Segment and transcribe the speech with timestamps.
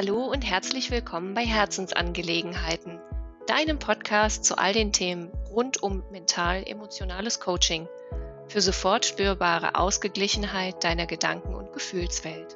[0.00, 3.00] Hallo und herzlich willkommen bei Herzensangelegenheiten,
[3.48, 7.88] deinem Podcast zu all den Themen rund um mental-emotionales Coaching
[8.46, 12.54] für sofort spürbare Ausgeglichenheit deiner Gedanken- und Gefühlswelt.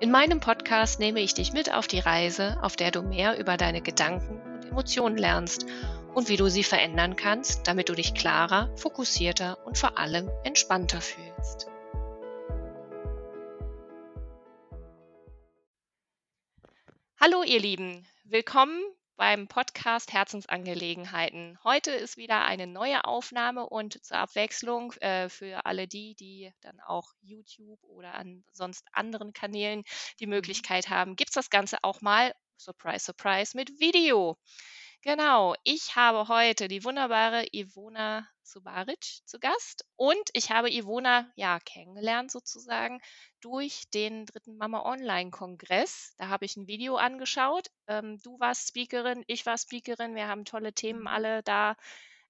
[0.00, 3.56] In meinem Podcast nehme ich dich mit auf die Reise, auf der du mehr über
[3.56, 5.64] deine Gedanken und Emotionen lernst
[6.12, 11.00] und wie du sie verändern kannst, damit du dich klarer, fokussierter und vor allem entspannter
[11.00, 11.68] fühlst.
[17.20, 18.80] Hallo ihr Lieben, willkommen
[19.16, 21.58] beim Podcast Herzensangelegenheiten.
[21.64, 26.78] Heute ist wieder eine neue Aufnahme und zur Abwechslung äh, für alle die, die dann
[26.78, 29.82] auch YouTube oder an sonst anderen Kanälen
[30.20, 30.34] die mhm.
[30.34, 34.36] Möglichkeit haben, gibt es das Ganze auch mal, surprise, surprise, mit Video.
[35.02, 41.60] Genau, ich habe heute die wunderbare Ivona Subaric zu Gast und ich habe Ivona ja
[41.60, 43.00] kennengelernt sozusagen
[43.40, 46.14] durch den dritten Mama Online Kongress.
[46.18, 47.68] Da habe ich ein Video angeschaut.
[47.86, 50.16] Ähm, du warst Speakerin, ich war Speakerin.
[50.16, 51.06] Wir haben tolle Themen mhm.
[51.06, 51.76] alle da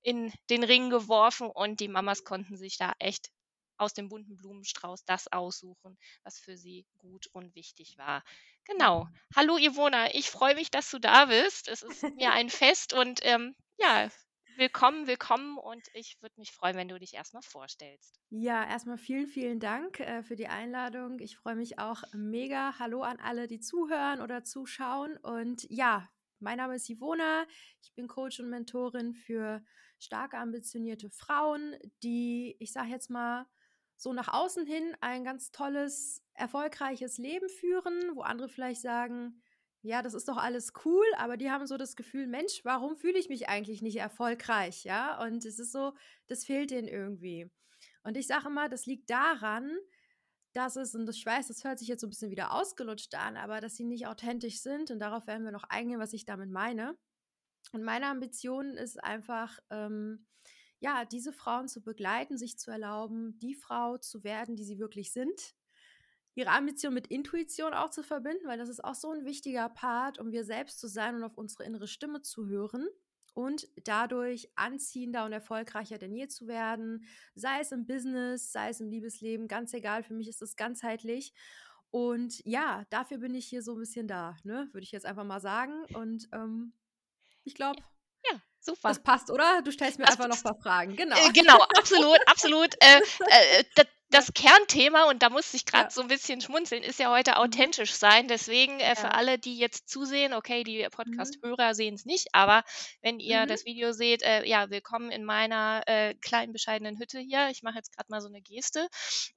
[0.02, 3.30] in den Ring geworfen und die Mamas konnten sich da echt
[3.78, 8.22] aus dem bunten Blumenstrauß das aussuchen, was für sie gut und wichtig war.
[8.64, 9.04] Genau.
[9.04, 9.14] Mhm.
[9.36, 11.68] Hallo Ivona, ich freue mich, dass du da bist.
[11.68, 14.10] Es ist mir ein Fest und ähm, ja,
[14.56, 18.18] willkommen, willkommen und ich würde mich freuen, wenn du dich erstmal vorstellst.
[18.30, 21.20] Ja, erstmal vielen, vielen Dank äh, für die Einladung.
[21.20, 22.74] Ich freue mich auch mega.
[22.78, 25.16] Hallo an alle, die zuhören oder zuschauen.
[25.18, 26.08] Und ja,
[26.40, 27.46] mein Name ist Ivona.
[27.82, 29.62] Ich bin Coach und Mentorin für
[29.98, 33.46] starke, ambitionierte Frauen, die, ich sage jetzt mal,
[33.98, 39.42] so nach außen hin ein ganz tolles, erfolgreiches Leben führen, wo andere vielleicht sagen,
[39.82, 43.18] ja, das ist doch alles cool, aber die haben so das Gefühl, Mensch, warum fühle
[43.18, 45.20] ich mich eigentlich nicht erfolgreich, ja?
[45.22, 45.94] Und es ist so,
[46.28, 47.50] das fehlt denen irgendwie.
[48.04, 49.76] Und ich sage immer, das liegt daran,
[50.52, 53.36] dass es, und ich weiß, das hört sich jetzt so ein bisschen wieder ausgelutscht an,
[53.36, 56.50] aber dass sie nicht authentisch sind und darauf werden wir noch eingehen, was ich damit
[56.50, 56.96] meine.
[57.72, 60.26] Und meine Ambition ist einfach, ähm,
[60.80, 65.12] ja, diese Frauen zu begleiten, sich zu erlauben, die Frau zu werden, die sie wirklich
[65.12, 65.54] sind.
[66.34, 70.20] Ihre Ambition mit Intuition auch zu verbinden, weil das ist auch so ein wichtiger Part,
[70.20, 72.86] um wir selbst zu sein und auf unsere innere Stimme zu hören
[73.34, 77.04] und dadurch anziehender und erfolgreicher denn je zu werden,
[77.34, 81.32] sei es im Business, sei es im Liebesleben, ganz egal, für mich ist es ganzheitlich.
[81.90, 84.68] Und ja, dafür bin ich hier so ein bisschen da, ne?
[84.72, 85.84] würde ich jetzt einfach mal sagen.
[85.94, 86.72] Und ähm,
[87.44, 87.80] ich glaube,
[88.30, 88.38] ja.
[88.60, 88.88] Super.
[88.88, 89.62] Das passt, oder?
[89.62, 90.96] Du stellst mir das einfach noch ein paar Fragen.
[90.96, 91.16] Genau.
[91.16, 92.74] Äh, genau, absolut, absolut.
[92.80, 92.98] Äh,
[93.60, 95.90] äh, das, das Kernthema, und da musste ich gerade ja.
[95.90, 97.36] so ein bisschen schmunzeln, ist ja heute mhm.
[97.38, 98.26] authentisch sein.
[98.26, 100.90] Deswegen äh, für alle, die jetzt zusehen, okay, die mhm.
[100.90, 101.74] Podcast-Hörer mhm.
[101.74, 102.64] sehen es nicht, aber
[103.02, 103.48] wenn ihr mhm.
[103.48, 107.48] das Video seht, äh, ja, willkommen in meiner äh, kleinen, bescheidenen Hütte hier.
[107.50, 108.88] Ich mache jetzt gerade mal so eine Geste.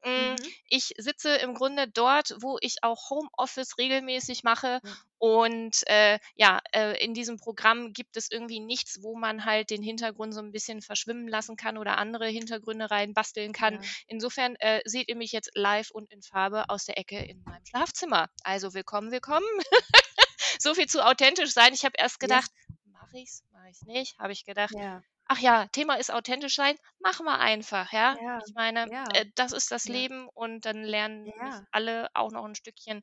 [0.05, 0.35] Mm, mhm.
[0.69, 4.79] Ich sitze im Grunde dort, wo ich auch Homeoffice regelmäßig mache
[5.21, 9.83] und äh, ja, äh, in diesem Programm gibt es irgendwie nichts, wo man halt den
[9.83, 13.75] Hintergrund so ein bisschen verschwimmen lassen kann oder andere Hintergründe reinbasteln kann.
[13.75, 13.81] Ja.
[14.07, 17.65] Insofern äh, seht ihr mich jetzt live und in Farbe aus der Ecke in meinem
[17.65, 18.29] Schlafzimmer.
[18.43, 19.45] Also willkommen, willkommen.
[20.59, 21.73] so viel zu authentisch sein.
[21.73, 22.75] Ich habe erst gedacht, ja.
[22.91, 24.17] mache ich's, mache ich's nicht.
[24.19, 25.01] Habe ich gedacht, ja.
[25.25, 28.15] ach ja, Thema ist authentisch sein, machen wir einfach, ja.
[28.21, 28.39] ja.
[28.47, 31.31] Ich meine, äh, das ist das Leben und dann lernen
[31.71, 33.01] alle auch noch ein Stückchen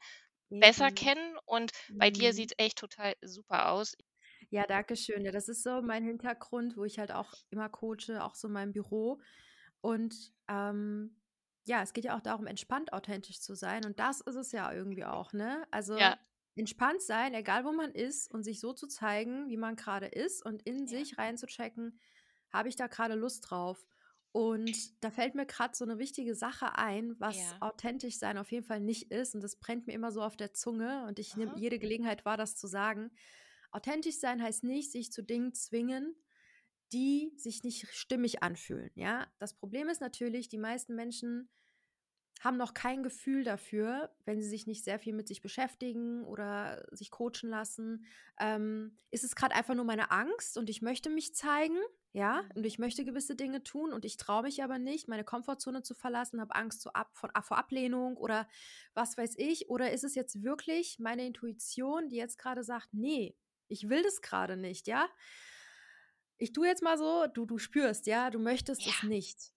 [0.50, 2.34] besser kennen und bei dir mhm.
[2.34, 3.96] sieht es echt total super aus.
[4.50, 5.24] Ja, danke schön.
[5.24, 8.72] Ja, das ist so mein Hintergrund, wo ich halt auch immer coache, auch so mein
[8.72, 9.20] Büro.
[9.80, 10.14] Und
[10.48, 11.17] ähm,
[11.68, 13.84] ja, es geht ja auch darum, entspannt authentisch zu sein.
[13.84, 15.66] Und das ist es ja irgendwie auch, ne?
[15.70, 16.18] Also ja.
[16.56, 20.44] entspannt sein, egal wo man ist, und sich so zu zeigen, wie man gerade ist
[20.44, 20.98] und in ja.
[20.98, 22.00] sich reinzuchecken,
[22.50, 23.86] habe ich da gerade Lust drauf.
[24.32, 27.56] Und da fällt mir gerade so eine wichtige Sache ein, was ja.
[27.60, 29.34] authentisch sein auf jeden Fall nicht ist.
[29.34, 31.04] Und das brennt mir immer so auf der Zunge.
[31.06, 33.10] Und ich nehme jede Gelegenheit wahr, das zu sagen.
[33.72, 36.14] Authentisch sein heißt nicht, sich zu Dingen zwingen,
[36.92, 38.90] die sich nicht stimmig anfühlen.
[38.94, 41.50] Ja, das Problem ist natürlich, die meisten Menschen
[42.40, 46.86] haben noch kein Gefühl dafür, wenn sie sich nicht sehr viel mit sich beschäftigen oder
[46.92, 48.04] sich coachen lassen.
[48.38, 51.78] Ähm, ist es gerade einfach nur meine Angst und ich möchte mich zeigen,
[52.12, 52.50] ja, mhm.
[52.56, 55.94] und ich möchte gewisse Dinge tun und ich traue mich aber nicht, meine Komfortzone zu
[55.94, 58.48] verlassen, habe Angst so ab, von, vor Ablehnung oder
[58.94, 59.68] was weiß ich.
[59.68, 63.36] Oder ist es jetzt wirklich meine Intuition, die jetzt gerade sagt, nee,
[63.66, 65.08] ich will das gerade nicht, ja?
[66.40, 68.92] Ich tue jetzt mal so, du, du spürst, ja, du möchtest ja.
[68.92, 69.52] es nicht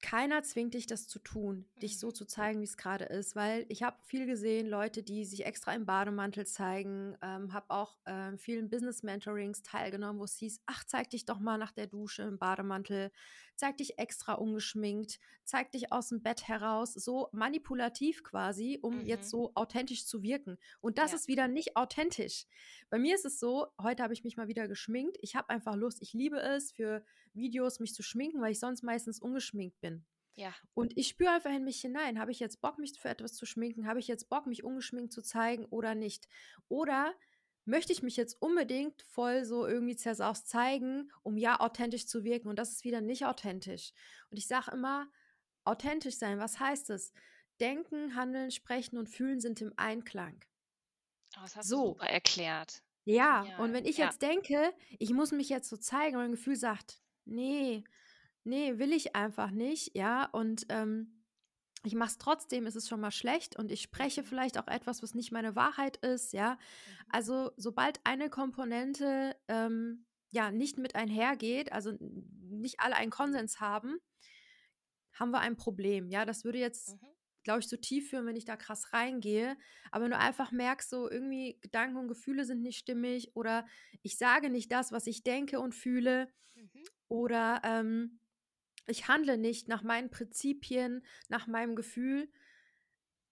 [0.00, 2.14] keiner zwingt dich, das zu tun, dich so mhm.
[2.14, 5.74] zu zeigen, wie es gerade ist, weil ich habe viel gesehen, Leute, die sich extra
[5.74, 11.10] im Bademantel zeigen, ähm, habe auch äh, vielen Business-Mentorings teilgenommen, wo es hieß, ach, zeig
[11.10, 13.10] dich doch mal nach der Dusche im Bademantel,
[13.58, 19.06] zeig dich extra ungeschminkt, zeig dich aus dem Bett heraus, so manipulativ quasi, um mhm.
[19.06, 20.58] jetzt so authentisch zu wirken.
[20.80, 21.16] Und das ja.
[21.16, 22.46] ist wieder nicht authentisch.
[22.88, 25.18] Bei mir ist es so, heute habe ich mich mal wieder geschminkt.
[25.20, 28.82] Ich habe einfach Lust, ich liebe es, für Videos mich zu schminken, weil ich sonst
[28.82, 30.06] meistens ungeschminkt bin.
[30.36, 30.54] Ja.
[30.74, 33.44] Und ich spüre einfach in mich hinein, habe ich jetzt Bock, mich für etwas zu
[33.44, 33.88] schminken?
[33.88, 36.28] Habe ich jetzt Bock, mich ungeschminkt zu zeigen oder nicht?
[36.68, 37.12] Oder
[37.68, 42.48] möchte ich mich jetzt unbedingt voll so irgendwie zersaust zeigen, um ja authentisch zu wirken?
[42.48, 43.92] Und das ist wieder nicht authentisch.
[44.30, 45.08] Und ich sage immer,
[45.64, 47.12] authentisch sein, was heißt es?
[47.60, 50.40] Denken, handeln, sprechen und fühlen sind im Einklang.
[51.36, 51.76] Oh, das hast so.
[51.76, 52.82] du super erklärt.
[53.04, 54.06] Ja, ja, und wenn ich ja.
[54.06, 57.84] jetzt denke, ich muss mich jetzt so zeigen, und mein Gefühl sagt, nee,
[58.44, 61.17] nee, will ich einfach nicht, ja, und ähm,
[61.84, 64.26] ich mache es trotzdem, ist es schon mal schlecht und ich spreche mhm.
[64.26, 66.54] vielleicht auch etwas, was nicht meine Wahrheit ist, ja.
[66.54, 67.04] Mhm.
[67.10, 73.98] Also sobald eine Komponente ähm, ja nicht mit einhergeht, also nicht alle einen Konsens haben,
[75.12, 76.08] haben wir ein Problem.
[76.08, 77.08] Ja, das würde jetzt, mhm.
[77.44, 79.56] glaube ich, so tief führen, wenn ich da krass reingehe.
[79.90, 83.66] Aber wenn du einfach merkst, so irgendwie Gedanken und Gefühle sind nicht stimmig oder
[84.02, 86.84] ich sage nicht das, was ich denke und fühle mhm.
[87.08, 88.20] oder ähm,
[88.88, 92.28] ich handle nicht nach meinen Prinzipien, nach meinem Gefühl.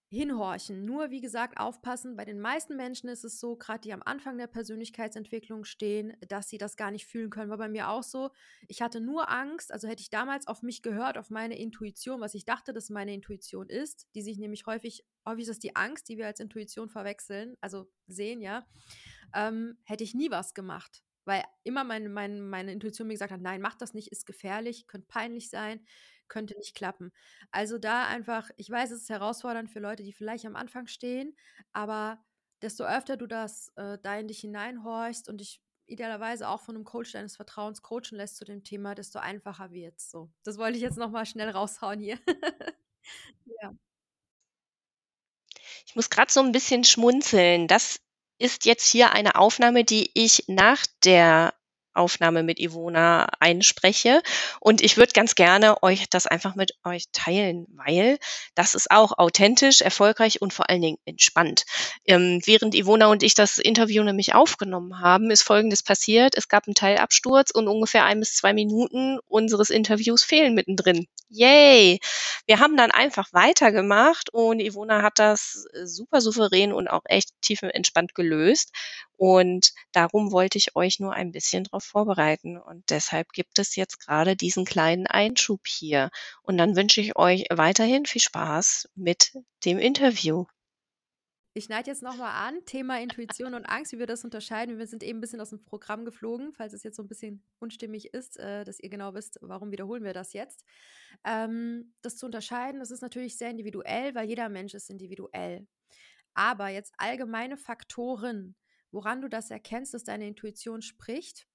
[0.08, 0.84] Hinhorchen.
[0.84, 2.14] Nur, wie gesagt, aufpassen.
[2.14, 6.48] Bei den meisten Menschen ist es so, gerade die am Anfang der Persönlichkeitsentwicklung stehen, dass
[6.48, 7.50] sie das gar nicht fühlen können.
[7.50, 8.30] War bei mir auch so.
[8.68, 12.34] Ich hatte nur Angst, also hätte ich damals auf mich gehört, auf meine Intuition, was
[12.34, 16.08] ich dachte, dass meine Intuition ist, die sich nämlich häufig, häufig ist das die Angst,
[16.08, 18.64] die wir als Intuition verwechseln, also sehen, ja,
[19.34, 23.40] ähm, hätte ich nie was gemacht weil immer meine, meine, meine Intuition mir gesagt hat,
[23.40, 25.84] nein, mach das nicht, ist gefährlich, könnte peinlich sein,
[26.28, 27.12] könnte nicht klappen.
[27.50, 31.36] Also da einfach, ich weiß, es ist herausfordernd für Leute, die vielleicht am Anfang stehen,
[31.72, 32.24] aber
[32.62, 36.84] desto öfter du das äh, da in dich hineinhorchst und dich idealerweise auch von einem
[36.84, 40.10] Coach deines Vertrauens coachen lässt zu dem Thema, desto einfacher wird es.
[40.10, 42.18] So, das wollte ich jetzt nochmal schnell raushauen hier.
[43.62, 43.72] ja.
[45.86, 47.68] Ich muss gerade so ein bisschen schmunzeln.
[47.68, 48.00] Das
[48.38, 51.54] ist jetzt hier eine Aufnahme, die ich nach der
[51.96, 54.22] Aufnahme mit Ivona einspreche.
[54.60, 58.18] Und ich würde ganz gerne euch das einfach mit euch teilen, weil
[58.54, 61.64] das ist auch authentisch, erfolgreich und vor allen Dingen entspannt.
[62.04, 66.36] Ähm, während Ivona und ich das Interview nämlich aufgenommen haben, ist Folgendes passiert.
[66.36, 71.06] Es gab einen Teilabsturz und ungefähr ein bis zwei Minuten unseres Interviews fehlen mittendrin.
[71.28, 71.98] Yay!
[72.46, 78.14] Wir haben dann einfach weitergemacht und Ivona hat das super souverän und auch echt tiefenentspannt
[78.14, 78.72] gelöst.
[79.16, 82.58] Und darum wollte ich euch nur ein bisschen darauf vorbereiten.
[82.58, 86.10] Und deshalb gibt es jetzt gerade diesen kleinen Einschub hier.
[86.42, 89.32] Und dann wünsche ich euch weiterhin viel Spaß mit
[89.64, 90.44] dem Interview.
[91.56, 94.76] Ich schneide jetzt nochmal an, Thema Intuition und Angst, wie wir das unterscheiden.
[94.76, 97.42] Wir sind eben ein bisschen aus dem Programm geflogen, falls es jetzt so ein bisschen
[97.60, 100.66] unstimmig ist, äh, dass ihr genau wisst, warum wiederholen wir das jetzt.
[101.24, 105.66] Ähm, das zu unterscheiden, das ist natürlich sehr individuell, weil jeder Mensch ist individuell.
[106.34, 108.54] Aber jetzt allgemeine Faktoren,
[108.96, 111.46] woran du das erkennst, dass deine Intuition spricht.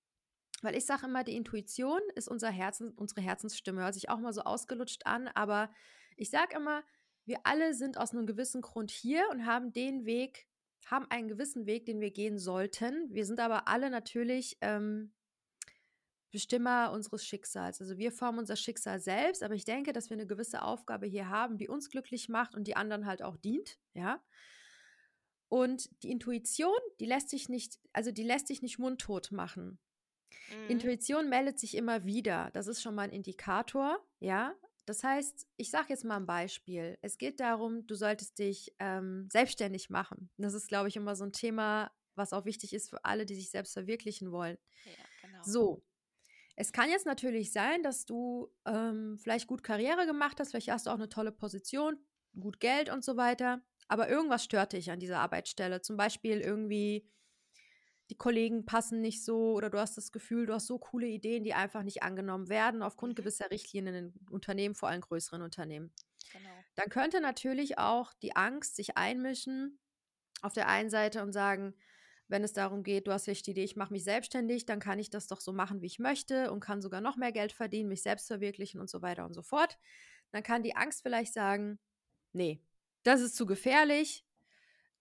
[0.62, 3.82] Weil ich sage immer, die Intuition ist unser Herzen, unsere Herzensstimme.
[3.82, 5.74] Hört sich auch mal so ausgelutscht an, aber
[6.18, 6.84] ich sage immer,
[7.26, 10.48] wir alle sind aus einem gewissen Grund hier und haben den Weg,
[10.86, 13.12] haben einen gewissen Weg, den wir gehen sollten.
[13.12, 15.12] Wir sind aber alle natürlich ähm,
[16.30, 17.82] Bestimmer unseres Schicksals.
[17.82, 21.28] Also wir formen unser Schicksal selbst, aber ich denke, dass wir eine gewisse Aufgabe hier
[21.28, 24.24] haben, die uns glücklich macht und die anderen halt auch dient, ja.
[25.52, 29.80] Und die Intuition, die lässt sich nicht, also die lässt sich nicht mundtot machen.
[30.50, 30.70] Mhm.
[30.70, 32.52] Intuition meldet sich immer wieder.
[32.54, 34.56] Das ist schon mal ein Indikator, ja.
[34.86, 36.98] Das heißt, ich sage jetzt mal ein Beispiel.
[37.02, 40.30] Es geht darum, du solltest dich ähm, selbstständig machen.
[40.38, 43.36] Das ist, glaube ich, immer so ein Thema, was auch wichtig ist für alle, die
[43.36, 44.58] sich selbst verwirklichen wollen.
[44.86, 45.44] Ja, genau.
[45.44, 45.84] So.
[46.56, 50.86] Es kann jetzt natürlich sein, dass du ähm, vielleicht gut Karriere gemacht hast, vielleicht hast
[50.86, 51.98] du auch eine tolle Position,
[52.40, 55.82] gut Geld und so weiter aber irgendwas stört dich an dieser Arbeitsstelle.
[55.82, 57.06] Zum Beispiel irgendwie
[58.10, 61.44] die Kollegen passen nicht so oder du hast das Gefühl, du hast so coole Ideen,
[61.44, 63.16] die einfach nicht angenommen werden aufgrund mhm.
[63.16, 65.92] gewisser Richtlinien in Unternehmen, vor allem größeren Unternehmen.
[66.32, 66.50] Genau.
[66.76, 69.78] Dann könnte natürlich auch die Angst sich einmischen
[70.42, 71.76] auf der einen Seite und sagen,
[72.30, 75.00] wenn es darum geht, du hast vielleicht die Idee, ich mache mich selbstständig, dann kann
[75.00, 77.90] ich das doch so machen, wie ich möchte und kann sogar noch mehr Geld verdienen,
[77.90, 79.78] mich selbst verwirklichen und so weiter und so fort.
[80.32, 81.78] Dann kann die Angst vielleicht sagen,
[82.32, 82.64] nee,
[83.04, 84.26] das ist zu gefährlich,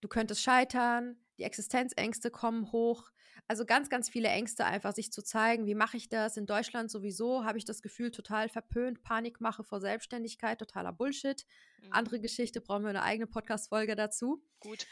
[0.01, 3.11] du könntest scheitern, die Existenzängste kommen hoch.
[3.49, 6.37] Also ganz, ganz viele Ängste einfach, sich zu zeigen, wie mache ich das?
[6.37, 11.45] In Deutschland sowieso habe ich das Gefühl, total verpönt, Panikmache vor Selbstständigkeit, totaler Bullshit.
[11.83, 11.89] Mhm.
[11.91, 14.43] Andere Geschichte, brauchen wir eine eigene Podcast-Folge dazu.
[14.61, 14.87] Gut.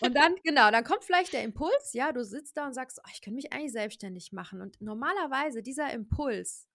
[0.00, 3.10] und dann, genau, dann kommt vielleicht der Impuls, ja, du sitzt da und sagst, oh,
[3.12, 4.62] ich könnte mich eigentlich selbstständig machen.
[4.62, 6.70] Und normalerweise dieser Impuls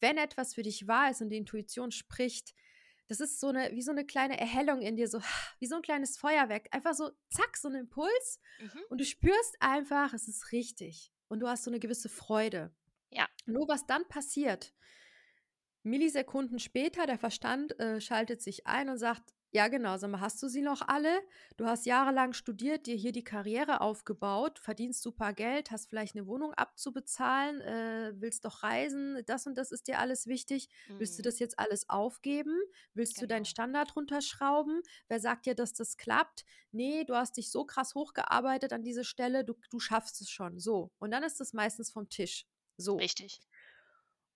[0.00, 2.54] wenn etwas für dich wahr ist und die Intuition spricht,
[3.10, 5.20] das ist so eine, wie so eine kleine Erhellung in dir, so
[5.58, 6.68] wie so ein kleines Feuerwerk.
[6.70, 8.40] Einfach so, zack, so ein Impuls.
[8.60, 8.80] Mhm.
[8.88, 11.12] Und du spürst einfach, es ist richtig.
[11.26, 12.72] Und du hast so eine gewisse Freude.
[13.10, 13.28] Ja.
[13.46, 14.72] Nur was dann passiert,
[15.82, 19.96] Millisekunden später, der Verstand äh, schaltet sich ein und sagt, ja, genau.
[19.96, 21.22] Sag mal, hast du sie noch alle?
[21.56, 26.26] Du hast jahrelang studiert, dir hier die Karriere aufgebaut, verdienst super Geld, hast vielleicht eine
[26.26, 30.68] Wohnung abzubezahlen, äh, willst doch reisen, das und das ist dir alles wichtig.
[30.88, 31.00] Mhm.
[31.00, 31.24] Willst du mhm.
[31.24, 32.56] das jetzt alles aufgeben?
[32.94, 33.22] Willst genau.
[33.22, 33.50] du deinen genau.
[33.50, 34.82] Standard runterschrauben?
[35.08, 36.44] Wer sagt dir, dass das klappt?
[36.70, 40.60] Nee, du hast dich so krass hochgearbeitet an diese Stelle, du, du schaffst es schon.
[40.60, 40.92] So.
[40.98, 42.46] Und dann ist es meistens vom Tisch.
[42.76, 42.96] So.
[42.96, 43.40] Richtig.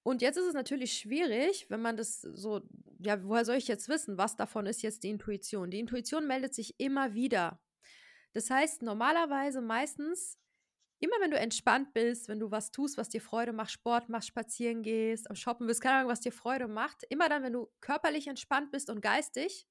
[0.04, 2.60] Und jetzt ist es natürlich schwierig, wenn man das so,
[2.98, 5.70] ja, woher soll ich jetzt wissen, was davon ist jetzt die Intuition?
[5.70, 7.58] Die Intuition meldet sich immer wieder.
[8.34, 10.38] Das heißt, normalerweise meistens,
[11.00, 14.28] immer wenn du entspannt bist, wenn du was tust, was dir Freude macht, Sport machst,
[14.28, 17.72] spazieren gehst, am Shoppen bist, keine Ahnung, was dir Freude macht, immer dann, wenn du
[17.80, 19.66] körperlich entspannt bist und geistig,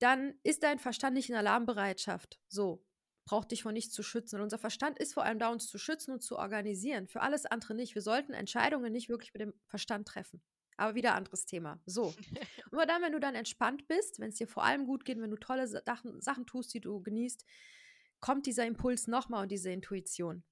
[0.00, 2.40] dann ist dein Verstand nicht in Alarmbereitschaft.
[2.48, 2.84] So
[3.28, 4.36] braucht dich vor nichts zu schützen.
[4.36, 7.08] Und unser Verstand ist vor allem da, uns zu schützen und zu organisieren.
[7.08, 7.94] Für alles andere nicht.
[7.94, 10.42] Wir sollten Entscheidungen nicht wirklich mit dem Verstand treffen.
[10.78, 11.78] Aber wieder anderes Thema.
[11.84, 12.14] So.
[12.72, 15.30] Nur dann, wenn du dann entspannt bist, wenn es dir vor allem gut geht, wenn
[15.30, 17.44] du tolle Sachen, Sachen tust, die du genießt,
[18.20, 20.42] kommt dieser Impuls nochmal und diese Intuition.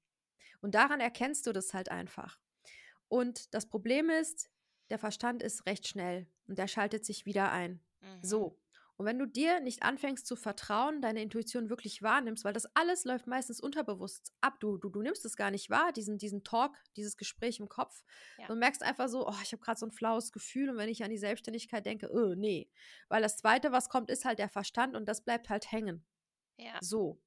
[0.61, 2.38] Und daran erkennst du das halt einfach.
[3.09, 4.50] Und das Problem ist,
[4.90, 7.80] der Verstand ist recht schnell und der schaltet sich wieder ein.
[8.02, 8.23] Mhm.
[8.23, 8.59] So.
[8.99, 13.05] Und wenn du dir nicht anfängst zu vertrauen, deine Intuition wirklich wahrnimmst, weil das alles
[13.05, 16.75] läuft meistens unterbewusst ab, du, du, du nimmst es gar nicht wahr, diesen, diesen Talk,
[16.97, 18.05] dieses Gespräch im Kopf.
[18.38, 18.47] Ja.
[18.47, 21.05] Du merkst einfach so, oh, ich habe gerade so ein flaues Gefühl und wenn ich
[21.05, 22.71] an die Selbstständigkeit denke, oh, nee.
[23.09, 26.03] Weil das Zweite, was kommt, ist halt der Verstand und das bleibt halt hängen.
[26.57, 26.79] Ja.
[26.81, 27.21] So.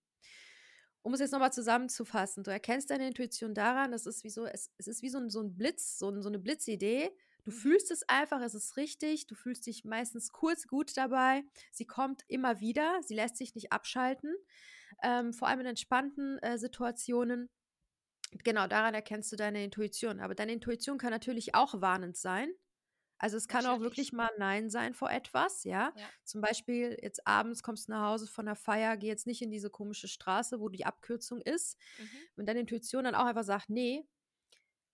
[1.04, 4.72] Um es jetzt nochmal zusammenzufassen, du erkennst deine Intuition daran, das ist wie so, es,
[4.78, 7.12] es ist wie so ein, so ein Blitz, so, ein, so eine Blitzidee,
[7.44, 7.56] Du mhm.
[7.56, 11.44] fühlst es einfach, es ist richtig, du fühlst dich meistens kurz gut dabei.
[11.72, 14.36] Sie kommt immer wieder, sie lässt sich nicht abschalten,
[15.04, 17.50] ähm, vor allem in entspannten äh, Situationen.
[18.44, 20.20] Genau, daran erkennst du deine Intuition.
[20.20, 22.52] Aber deine Intuition kann natürlich auch warnend sein.
[23.20, 25.92] Also es kann auch wirklich mal Nein sein vor etwas, ja?
[25.96, 26.10] ja?
[26.24, 29.52] Zum Beispiel jetzt abends kommst du nach Hause von der Feier, geh jetzt nicht in
[29.52, 31.78] diese komische Straße, wo die Abkürzung ist.
[31.98, 32.10] Mhm.
[32.38, 34.08] Wenn deine Intuition dann auch einfach sagt, nee,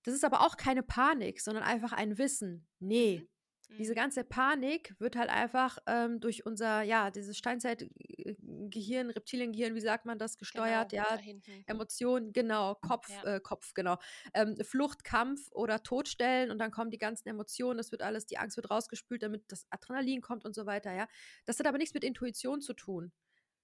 [0.05, 2.67] das ist aber auch keine Panik, sondern einfach ein Wissen.
[2.79, 3.27] Nee.
[3.69, 3.77] Mhm.
[3.77, 3.95] Diese mhm.
[3.95, 10.19] ganze Panik wird halt einfach ähm, durch unser, ja, dieses Steinzeitgehirn, Reptiliengehirn, wie sagt man
[10.19, 11.19] das, gesteuert, genau, ja,
[11.65, 13.35] Emotionen, genau, Kopf, ja.
[13.35, 13.97] äh, Kopf, genau,
[14.35, 18.37] ähm, Flucht, Kampf oder Todstellen und dann kommen die ganzen Emotionen, das wird alles, die
[18.37, 21.07] Angst wird rausgespült, damit das Adrenalin kommt und so weiter, ja.
[21.45, 23.11] Das hat aber nichts mit Intuition zu tun.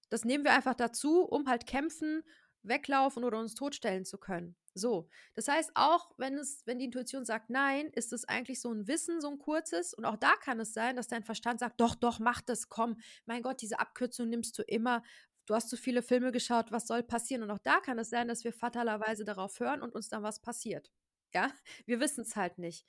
[0.10, 2.24] Das nehmen wir einfach dazu, um halt kämpfen,
[2.64, 4.56] weglaufen oder uns totstellen zu können.
[4.74, 8.72] So, das heißt, auch wenn es, wenn die Intuition sagt nein, ist es eigentlich so
[8.72, 9.94] ein Wissen, so ein kurzes.
[9.94, 13.00] Und auch da kann es sein, dass dein Verstand sagt, doch, doch, mach das, komm.
[13.26, 15.04] Mein Gott, diese Abkürzung nimmst du immer.
[15.46, 17.44] Du hast zu viele Filme geschaut, was soll passieren?
[17.44, 20.40] Und auch da kann es sein, dass wir fatalerweise darauf hören und uns dann was
[20.40, 20.92] passiert.
[21.34, 21.52] Ja,
[21.86, 22.86] wir wissen es halt nicht.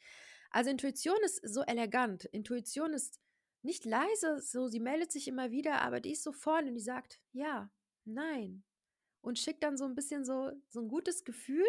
[0.51, 2.27] Also Intuition ist so elegant.
[2.27, 3.19] Intuition ist
[3.63, 6.81] nicht leise, so sie meldet sich immer wieder, aber die ist so vorne und die
[6.81, 7.71] sagt ja,
[8.05, 8.65] nein,
[9.23, 11.65] und schickt dann so ein bisschen so, so ein gutes Gefühl,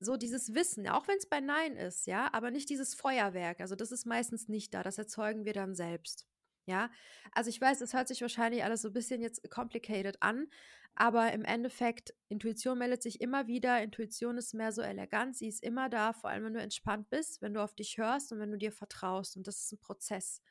[0.00, 3.60] so dieses Wissen, auch wenn es bei Nein ist, ja, aber nicht dieses Feuerwerk.
[3.60, 6.26] Also das ist meistens nicht da, das erzeugen wir dann selbst.
[6.66, 6.90] Ja,
[7.32, 10.48] also ich weiß, es hört sich wahrscheinlich alles so ein bisschen jetzt complicated an,
[10.94, 13.82] aber im Endeffekt, Intuition meldet sich immer wieder.
[13.82, 17.40] Intuition ist mehr so elegant, sie ist immer da, vor allem wenn du entspannt bist,
[17.40, 19.36] wenn du auf dich hörst und wenn du dir vertraust.
[19.36, 20.42] Und das ist ein Prozess.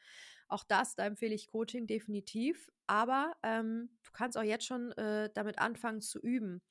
[0.48, 2.72] Auch das, da empfehle ich Coaching definitiv.
[2.88, 6.62] Aber ähm, du kannst auch jetzt schon äh, damit anfangen zu üben.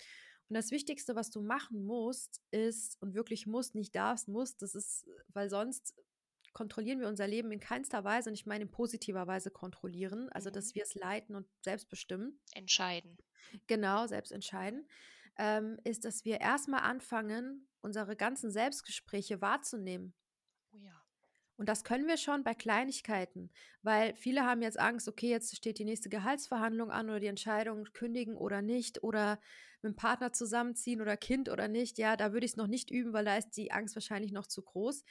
[0.49, 4.75] Und das Wichtigste, was du machen musst, ist, und wirklich musst, nicht darfst, musst, das
[4.75, 5.95] ist, weil sonst
[6.53, 10.49] kontrollieren wir unser Leben in keinster Weise, und ich meine in positiver Weise kontrollieren, also
[10.49, 10.75] dass mhm.
[10.77, 12.41] wir es leiten und selbst bestimmen.
[12.55, 13.19] Entscheiden.
[13.67, 14.89] Genau, selbst entscheiden.
[15.37, 20.15] Ähm, ist, dass wir erstmal anfangen, unsere ganzen Selbstgespräche wahrzunehmen.
[20.73, 21.06] Oh ja.
[21.57, 23.51] Und das können wir schon bei Kleinigkeiten,
[23.83, 27.85] weil viele haben jetzt Angst, okay, jetzt steht die nächste Gehaltsverhandlung an oder die Entscheidung,
[27.95, 29.41] kündigen oder nicht oder
[29.81, 31.97] mit dem Partner zusammenziehen oder Kind oder nicht.
[31.99, 34.47] Ja, da würde ich es noch nicht üben, weil da ist die Angst wahrscheinlich noch
[34.47, 35.05] zu groß.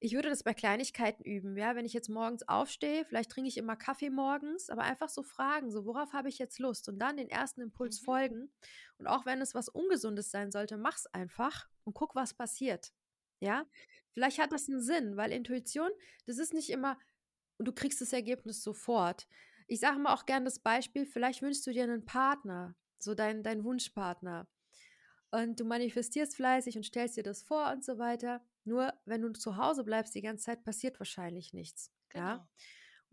[0.00, 3.56] Ich würde das bei Kleinigkeiten üben, ja, wenn ich jetzt morgens aufstehe, vielleicht trinke ich
[3.56, 7.16] immer Kaffee morgens, aber einfach so fragen, so worauf habe ich jetzt Lust und dann
[7.16, 8.04] den ersten Impuls mhm.
[8.04, 8.52] folgen
[8.98, 12.92] und auch wenn es was ungesundes sein sollte, mach's einfach und guck, was passiert.
[13.40, 13.66] Ja,
[14.14, 15.90] Vielleicht hat das einen Sinn, weil Intuition,
[16.26, 16.96] das ist nicht immer
[17.58, 19.26] und du kriegst das Ergebnis sofort.
[19.66, 23.42] Ich sage mal auch gern das Beispiel, vielleicht wünschst du dir einen Partner, so dein,
[23.42, 24.46] dein Wunschpartner.
[25.32, 28.40] Und du manifestierst fleißig und stellst dir das vor und so weiter.
[28.64, 31.90] Nur wenn du zu Hause bleibst die ganze Zeit, passiert wahrscheinlich nichts.
[32.14, 32.34] Ja.
[32.34, 32.48] Genau.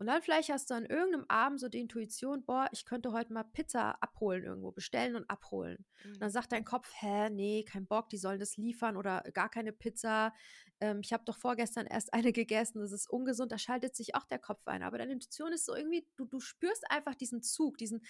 [0.02, 3.32] Und dann vielleicht hast du an irgendeinem Abend so die Intuition, boah, ich könnte heute
[3.32, 5.76] mal Pizza abholen irgendwo, bestellen und abholen.
[5.76, 5.86] Und
[6.18, 6.32] dann Mhm.
[6.32, 10.34] sagt dein Kopf, hä, nee, kein Bock, die sollen das liefern oder gar keine Pizza.
[10.80, 14.24] Ähm, ich habe doch vorgestern erst eine gegessen, das ist ungesund, da schaltet sich auch
[14.24, 14.82] der Kopf ein.
[14.82, 18.04] Aber deine Intuition ist so irgendwie, du, du spürst einfach diesen Zug, diesen,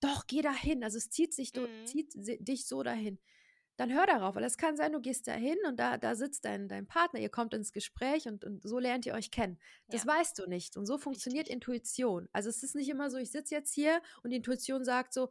[0.00, 0.82] doch, geh dahin.
[0.84, 1.84] Also es zieht sich, Mhm.
[1.84, 3.18] zieht dich so dahin.
[3.76, 6.44] Dann hör darauf, weil es kann sein, du gehst da hin und da, da sitzt
[6.46, 9.58] dein, dein Partner, ihr kommt ins Gespräch und, und so lernt ihr euch kennen.
[9.90, 10.76] Das Ja, weißt du nicht.
[10.76, 11.50] Und so funktioniert richtig.
[11.50, 12.28] Intuition.
[12.32, 15.30] Also es ist nicht immer so, ich sitze jetzt hier und die Intuition sagt so,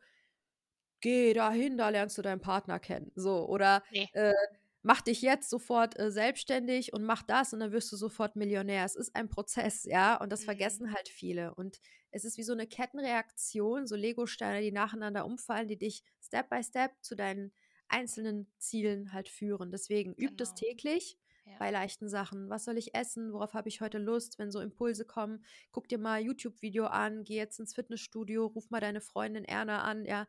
[1.01, 3.11] geh dahin, da lernst du deinen Partner kennen.
[3.15, 4.07] So, oder Ne.
[4.13, 4.33] äh,
[4.81, 8.85] mach dich jetzt sofort äh, selbstständig und mach das und dann wirst du sofort Millionär.
[8.85, 10.45] Es ist ein Prozess, ja, und das Mhm.
[10.45, 11.53] vergessen halt viele.
[11.55, 11.79] Und
[12.11, 16.63] es ist wie so eine Kettenreaktion, so Legosteine, die nacheinander umfallen, die dich Step by
[16.63, 17.51] Step zu deinen
[17.89, 19.71] einzelnen Zielen halt führen.
[19.71, 20.55] Deswegen übt es Genau.
[20.55, 21.59] täglich Ja.
[21.59, 22.49] bei leichten Sachen.
[22.49, 23.31] Was soll ich essen?
[23.33, 24.39] Worauf habe ich heute Lust?
[24.39, 28.81] Wenn so Impulse kommen, guck dir mal YouTube-Video an, geh jetzt ins Fitnessstudio, ruf mal
[28.81, 30.27] deine Freundin Erna an, ja,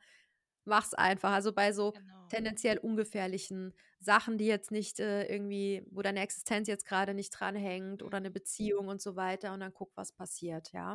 [0.64, 1.32] mach's einfach.
[1.32, 2.28] Also bei so Genau.
[2.28, 8.02] tendenziell ungefährlichen Sachen, die jetzt nicht äh, irgendwie, wo deine Existenz jetzt gerade nicht dranhängt
[8.02, 8.70] oder eine Mhm.
[8.70, 10.94] Beziehung und so weiter und dann guck, was passiert, ja.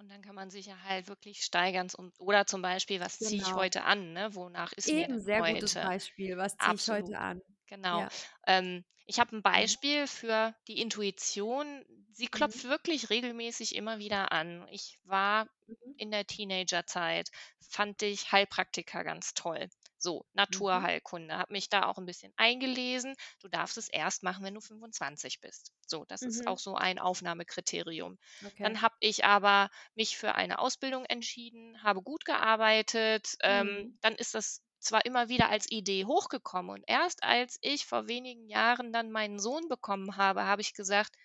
[0.00, 3.40] Und dann kann man sich ja halt wirklich steigern und oder zum Beispiel: „Was ziehe
[3.40, 3.56] ich Genau.
[3.56, 4.32] heute an“, ne?
[4.36, 5.80] Wonach ist mir Eben, denn sehr gutes heute?
[5.80, 6.36] Beispiel.
[6.36, 7.40] Was ziehe ich heute an?
[7.66, 8.06] Genau.
[8.06, 8.10] Ja.
[8.46, 9.78] Ähm, ich habe 'n Mhm.
[9.82, 11.84] Beispiel für die Intuition.
[12.12, 12.58] Sie Mhm.
[12.58, 14.66] klopft wirklich regelmäßig immer wieder an.
[14.70, 15.98] Ich war Mhm.
[15.98, 19.68] in der Teenagerzeit fand ich Heilpraktiker ganz toll.
[19.98, 20.88] So, Mhm.
[20.88, 23.14] Naturheilkunde, habe mich da auch 'n bisschen eingelesen.
[23.40, 25.72] Du darfst es erst machen, wenn du 25 bist.
[25.86, 26.58] So, das ist auch Mhm.
[26.58, 28.18] so ein Aufnahmekriterium.
[28.44, 28.62] Okay.
[28.62, 33.36] Dann habe ich aber mich für eine Ausbildung entschieden, habe gut gearbeitet.
[33.42, 33.98] Ähm, Mhm.
[34.00, 38.48] dann ist das zwar immer wieder als Idee hochgekommen und erst als ich vor wenigen
[38.48, 41.16] Jahren dann meinen Sohn bekommen habe, habe ich gesagt: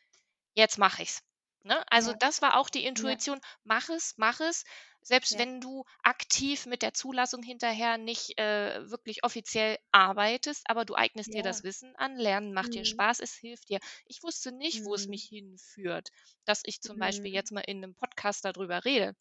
[0.56, 1.22] „Jetzt mache ich's.“
[1.66, 1.82] Ne?
[1.90, 2.20] Also, Ja.
[2.20, 3.24] das war auch die Ja.
[3.24, 4.66] Intuition: „Mach es, mach es.“
[5.02, 5.40] Selbst Ja.
[5.40, 11.34] wenn du aktiv mit der Zulassung hinterher nicht, äh, wirklich offiziell arbeitest, aber du eignest
[11.34, 11.64] dir das Ja.
[11.64, 12.18] Wissen an.
[12.18, 12.84] Lernen macht dir Mhm.
[12.84, 13.80] Spaß, es hilft dir.
[14.06, 15.08] Ich wusste nicht, wo es Mhm.
[15.08, 16.10] mich hinführt,
[16.44, 17.34] dass ich zum Beispiel Mhm.
[17.34, 19.14] jetzt mal in 'nem Podcast da drüber rede.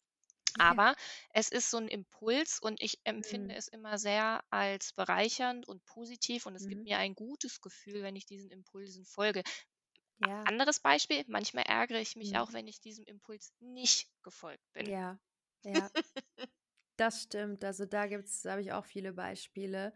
[0.56, 0.76] Ja.
[0.76, 0.96] Aber
[1.32, 3.56] es ist so 'n Impuls und ich empfinde Mhm.
[3.56, 6.86] es immer sehr als bereichernd und positiv und es gibt Mhm.
[6.86, 9.42] mir ein gutes Gefühl, wenn ich diesen Impulsen folge.
[10.22, 10.48] Ja.
[10.48, 12.38] Anderes Beispiel, manchmal ärgere ich mich Mhm.
[12.38, 14.92] auch, wenn ich diesem Impuls nicht gefolgt bin.
[14.92, 15.18] Ja,
[15.64, 15.90] ja.
[16.98, 17.64] Das stimmt.
[17.64, 19.94] Also, da gibt's da habe ich auch viele Beispiele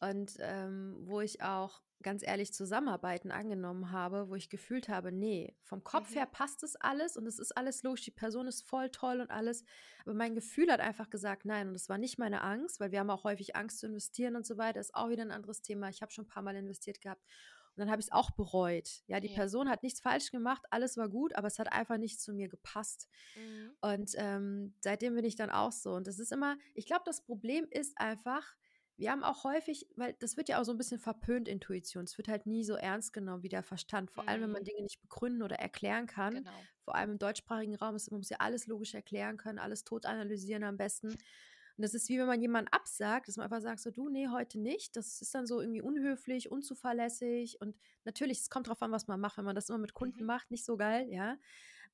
[0.00, 5.56] und, ähm, wo ich auch ganz ehrlich Zusammenarbeiten angenommen habe, wo ich gefühlt habe, ne,
[5.62, 6.26] vom Kopf her Mhm.
[6.26, 9.64] passt das alles und es ist alles logisch, die Person ist voll toll und alles,
[10.04, 13.00] aber mein Gefühl hat einfach gesagt: „Nein.“ Und das war nicht meine Angst, weil wir
[13.00, 15.88] haben auch häufig Angst zu investieren und so weiter, ist auch wieder 'n anderes Thema.
[15.88, 17.24] Ich habe schon paarmal investiert gehabt
[17.76, 19.02] und dann habe ich's auch bereut.
[19.06, 19.30] Ja, die Ja.
[19.30, 22.48] Person hat nichts falsch gemacht, alles war gut, aber es hat einfach nicht zu mir
[22.48, 23.08] gepasst.
[23.36, 23.76] Mhm.
[23.80, 25.94] Und, ähm, seitdem bin ich dann auch so.
[25.94, 28.56] Und das ist immer ich glaube, das Problem ist einfach,
[28.98, 32.04] wir haben auch häufig weil das wird ja auch so 'n bisschen verpönt, Intuition.
[32.04, 34.66] Es wird halt nie so ernst genommen wie der Verstand, vor allem, wenn man Mhm.
[34.66, 36.44] Dinge nicht begründen oder erklären kann.
[36.44, 36.68] Genau.
[36.80, 40.06] Vor allem im deutschsprachigen Raum ist man muss ja alles logisch erklären können, alles tot
[40.06, 41.18] analysieren am besten.
[41.78, 44.30] Und das ist wie wenn man jemanden absagt, dass man einfach sagt so: „Du, ne,
[44.32, 48.92] heute nicht.“ Das ist dann so irgendwie unhöflich, unzuverlässig und natürlich, es kommt drauf an,
[48.92, 49.36] was man macht.
[49.38, 50.26] Wenn man das immer mit Kunden Mhm.
[50.26, 51.38] macht, nicht so geil, ja.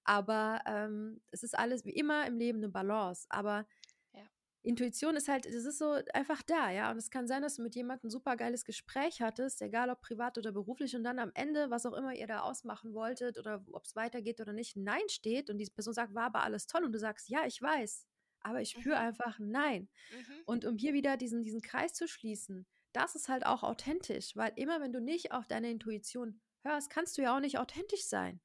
[0.05, 3.27] Aber, ähm, es ist alles wie immer im Leben 'ne Balance.
[3.31, 3.66] Aber
[4.14, 4.29] Ja.
[4.64, 6.90] Intuition ist halt das ist so einfach da, ja.
[6.92, 10.38] Und es kann sein, dass du mit jemandem 'n supergeiles Gespräch hattest, egal ob privat
[10.38, 13.97] oder beruflich und dann am Ende, was auch immer ihr da ausmachen wolltet oder ob's
[13.97, 16.99] weitergeht oder nicht, Nein steht und diese Person sagt: „War aber alles toll.“ Und du
[17.01, 18.07] sagst: „Ja, ich weiß,
[18.44, 18.98] aber ich spüre Mhm.
[18.98, 20.42] einfach Nein.“ Mhm.
[20.44, 24.52] Und um hier wieder diesen diesen Kreis zu schließen, das ist halt auch authentisch, weil
[24.57, 28.40] immer wenn du nicht auf deine Intuition hörst, kannst du ja auch nicht authentisch sein.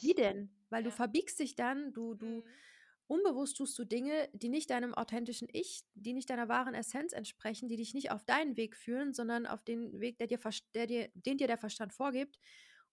[0.00, 0.14] Wie Richtig.
[0.14, 0.50] denn?
[0.70, 0.92] Weil du Ja.
[0.92, 2.54] verbiegst dich dann, du du Mhm.
[3.06, 7.68] unbewusst tust du Dinge, die nicht deinem authentischen Ich, die nicht deiner wahren Essenz entsprechen,
[7.68, 10.40] die dich nicht auf deinen Weg führen, sondern auf den Weg, der dir
[10.74, 12.38] der dir den dir der Verstand vorgibt.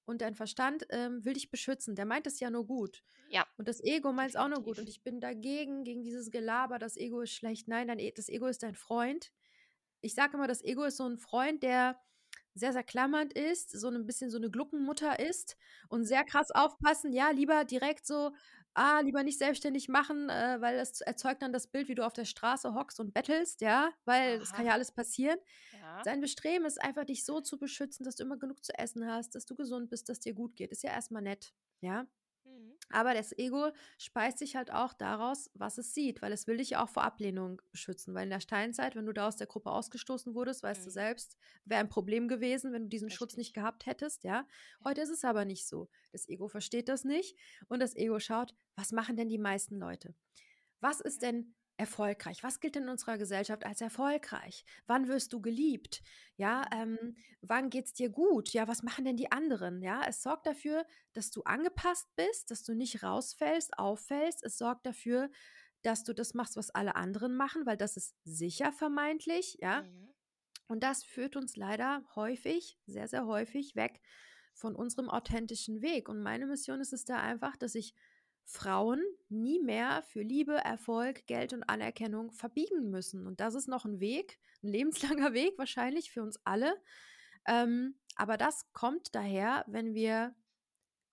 [0.06, 1.96] Und dein Verstand, ähm, will dich beschützen.
[1.96, 3.04] Der meint es ja nur gut.
[3.28, 4.80] Ja, Und das Ego meint's auch nur gut.
[4.80, 7.68] Und ich bin dagegen, gegen dieses Gelaber, das Ego ist schlecht.
[7.68, 9.32] Nein, dein E das Ego ist dein Freund.
[10.02, 12.00] Ich sage immer, das Ego ist so 'n Freund, der
[12.56, 15.58] sehr, sehr klammernd ist, so 'n bisschen so 'ne Gluckenmutter ist
[15.90, 17.14] und sehr krass aufpassen.
[17.14, 18.32] Ja, lieber direkt so:
[18.74, 22.14] „Ah, lieber nicht selbstständig machen, äh, weil das erzeugt dann das Bild, wie du auf
[22.14, 25.40] der Straße hockst und bettelst, ja, weil das kann ja alles passieren.“
[25.82, 26.02] Ja.
[26.04, 29.36] Sein Bestreben ist einfach, dich so zu beschützen, dass du immer genug zu essen hast,
[29.36, 30.72] dass du gesund bist, dass dir gut geht.
[30.72, 32.06] Ist ja erst mal nett, ja?
[32.44, 32.74] Mhm.
[32.89, 36.72] Aber das Ego speist sich halt auch daraus, was es sieht, weil es will dich
[36.72, 38.13] ja auch vor Ablehnung schützen.
[38.13, 40.86] Weil in der Steinzeit, wenn du da aus der Gruppe ausgestoßen wurdest, weißt mhm.
[40.86, 43.17] du selbst, wäre ein Problem gewesen, wenn du diesen Richtig.
[43.17, 44.48] Schutz nicht gehabt hättest, ja.
[44.84, 45.89] Heute ist es aber nicht so.
[46.12, 50.13] Das Ego versteht das nicht und das Ego schaut, was machen denn die meisten Leute?
[50.80, 52.44] Was ist denn erfolgreich?
[52.44, 54.63] Was gilt in unserer Gesellschaft als erfolgreich?
[54.86, 56.04] Wann wirst du geliebt?
[56.38, 58.54] Ja, ähm, wann geht's dir gut?
[58.54, 59.82] Ja, was machen denn die anderen?
[59.82, 64.44] Ja, es sorgt dafür, dass du angepasst bist, dass du nicht rausfällst, auffällst.
[64.44, 65.30] Es sorgt dafür,
[65.82, 69.82] dass du das machst, was alle anderen machen, weil das ist sicher vermeintlich, ja.
[69.82, 70.13] Mhm.
[70.67, 74.00] Und das führt uns leider häufig, sehr, sehr häufig weg
[74.54, 76.08] von unserem authentischen Weg.
[76.08, 77.96] Und meine Mission ist es da einfach, dass ich
[78.52, 83.26] Frauen nie mehr für Liebe, Erfolg, Geld und Anerkennung verbiegen müssen.
[83.26, 86.76] Und das ist noch ein Weg, ein lebenslanger Weg wahrscheinlich für uns alle.
[87.48, 90.36] Ähm, aber das kommt daher, wenn wir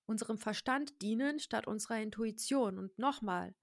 [0.06, 2.78] unserem Verstand dienen statt unserer Intuition.
[2.78, 3.54] Und nochmal,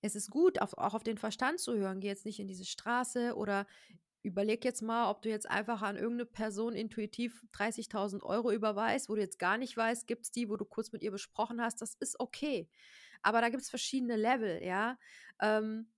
[0.00, 2.00] es ist gut, auf, auch auf den Verstand zu hören.
[2.00, 3.66] Geh jetzt nicht in diese Straße oder
[4.22, 9.14] überleg jetzt mal, ob du jetzt einfach an irgendeine Person intuitiv 30.000 Euro überweist, wo
[9.14, 11.82] du jetzt gar nicht weißt, gibt es die, wo du kurz mit ihr besprochen hast.
[11.82, 12.68] Das ist okay.
[13.22, 14.98] Aber da gibt es verschiedene Level, ja.
[15.40, 15.91] Ähm,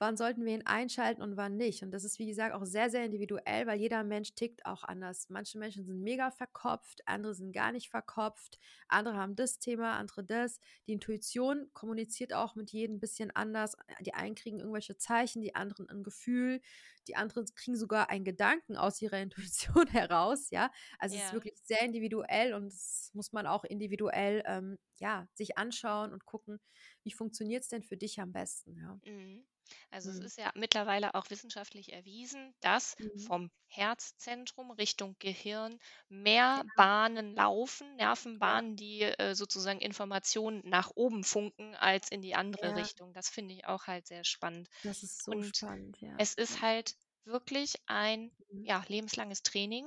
[0.00, 1.82] wann sollten wir ihn einschalten und wann nicht.
[1.82, 5.28] Und das ist, wie gesagt, auch sehr, sehr individuell, weil jeder Mensch tickt auch anders.
[5.28, 8.58] Manche Menschen sind mega verkopft, andere sind gar nicht verkopft,
[8.88, 10.58] andere haben das Thema, andere das.
[10.86, 13.76] Die Intuition kommuniziert auch mit jedem ein bisschen anders.
[14.00, 16.62] Die einen kriegen irgendwelche Zeichen, die anderen ein Gefühl,
[17.06, 20.70] die anderen kriegen sogar einen Gedanken aus ihrer Intuition heraus, ja.
[20.98, 21.24] Also yeah.
[21.24, 26.12] es ist wirklich sehr individuell und das muss man auch individuell ähm, ja, sich anschauen
[26.12, 26.58] und gucken,
[27.02, 28.98] wie funktioniert es denn für dich am besten, ja.
[29.04, 29.44] Mhm.
[29.90, 30.20] Also es Mhm.
[30.20, 33.30] ist ja mittlerweile auch wissenschaftlich erwiesen, dass Mhm.
[33.30, 35.78] vom Herzzentrum Richtung Gehirn
[36.08, 36.70] mehr Genau.
[36.74, 37.94] Bahnen laufen.
[37.96, 42.76] Nervenbahnen, die äh, sozusagen Informationen nach oben funken als in die andere Ja.
[42.76, 43.12] Richtung.
[43.14, 44.68] Das finde ich auch halt sehr spannend.
[44.82, 46.18] Das ist so Und spannend, ja.
[46.18, 48.64] es ist halt wirklich ein Mhm.
[48.64, 49.86] ja, lebenslanges Training.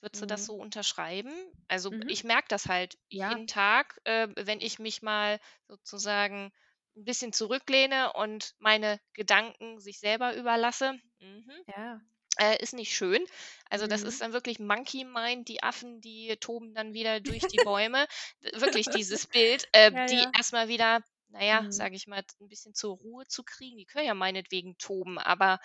[0.00, 1.32] Würdest du das so unterschreiben?
[1.68, 2.08] Also Mhm.
[2.08, 3.36] ich merke das halt Ja.
[3.36, 6.52] jeden Tag, äh, wenn ich mich mal sozusagen
[6.98, 10.98] ein bisschen zurücklehne und meine Gedanken sich selber überlasse.
[11.20, 11.52] Mhm.
[11.66, 12.00] Ja.
[12.38, 13.24] Äh, ist nicht schön.
[13.68, 14.24] Also das ist mhm.
[14.24, 18.06] dann wirklich Monkey Mind, die Affen, die toben dann wieder durch die Bäume.
[18.52, 20.30] wirklich dieses Bild, äh, ja, die ja.
[20.36, 21.72] erstmal wieder, naja, mhm.
[21.72, 23.76] sage ich mal, ein bisschen zur Ruhe zu kriegen.
[23.76, 25.58] Die können ja meinetwegen toben, aber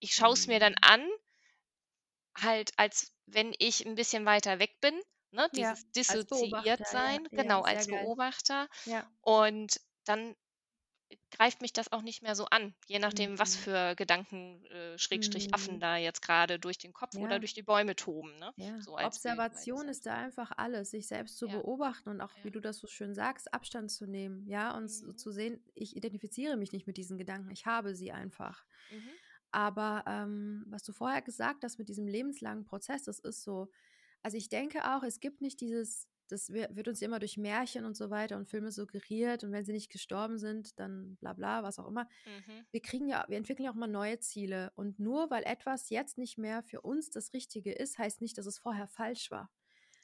[0.00, 0.54] ich schaue es mhm.
[0.54, 1.06] mir dann an,
[2.36, 4.98] halt als wenn ich ein bisschen weiter weg bin.
[5.30, 8.66] Ne, dieses ja, dissoziiert sein, ja, genau, als Beobachter.
[9.20, 10.34] Und dann
[11.30, 13.58] greift mich das auch nicht mehr so an, je nachdem, was mhm.
[13.58, 15.80] für Gedanken, äh, Schrägstrich Affen mhm.
[15.80, 18.52] da jetzt gerade durch den Kopf oder durch die Bäume toben, ne?
[18.56, 18.80] Ja.
[18.80, 21.50] So Observation ist da einfach alles, sich selbst zu Ja.
[21.50, 25.12] beobachten und auch, wie du das so schön sagst, Abstand zu nehmen, ja, und so
[25.12, 25.16] Mhm.
[25.16, 28.64] zu sehen, ich identifiziere mich nicht mit diesen Gedanken, ich habe sie einfach.
[28.90, 29.18] Mhm.
[29.52, 33.70] Aber ähm, was du vorher gesagt hast mit diesem lebenslangen Prozess, das ist so.
[34.22, 37.96] Also ich denke auch, es gibt nicht dieses das wird uns immer durch Märchen und
[37.96, 41.78] so weiter und Filme suggeriert und wenn sie nicht gestorben sind, dann bla bla, was
[41.78, 42.04] auch immer.
[42.26, 42.66] Mhm.
[42.70, 46.18] Wir kriegen ja, wir entwickeln ja auch mal neue Ziele und nur weil etwas jetzt
[46.18, 49.50] nicht mehr für uns das Richtige ist, heißt nicht, dass es vorher falsch war.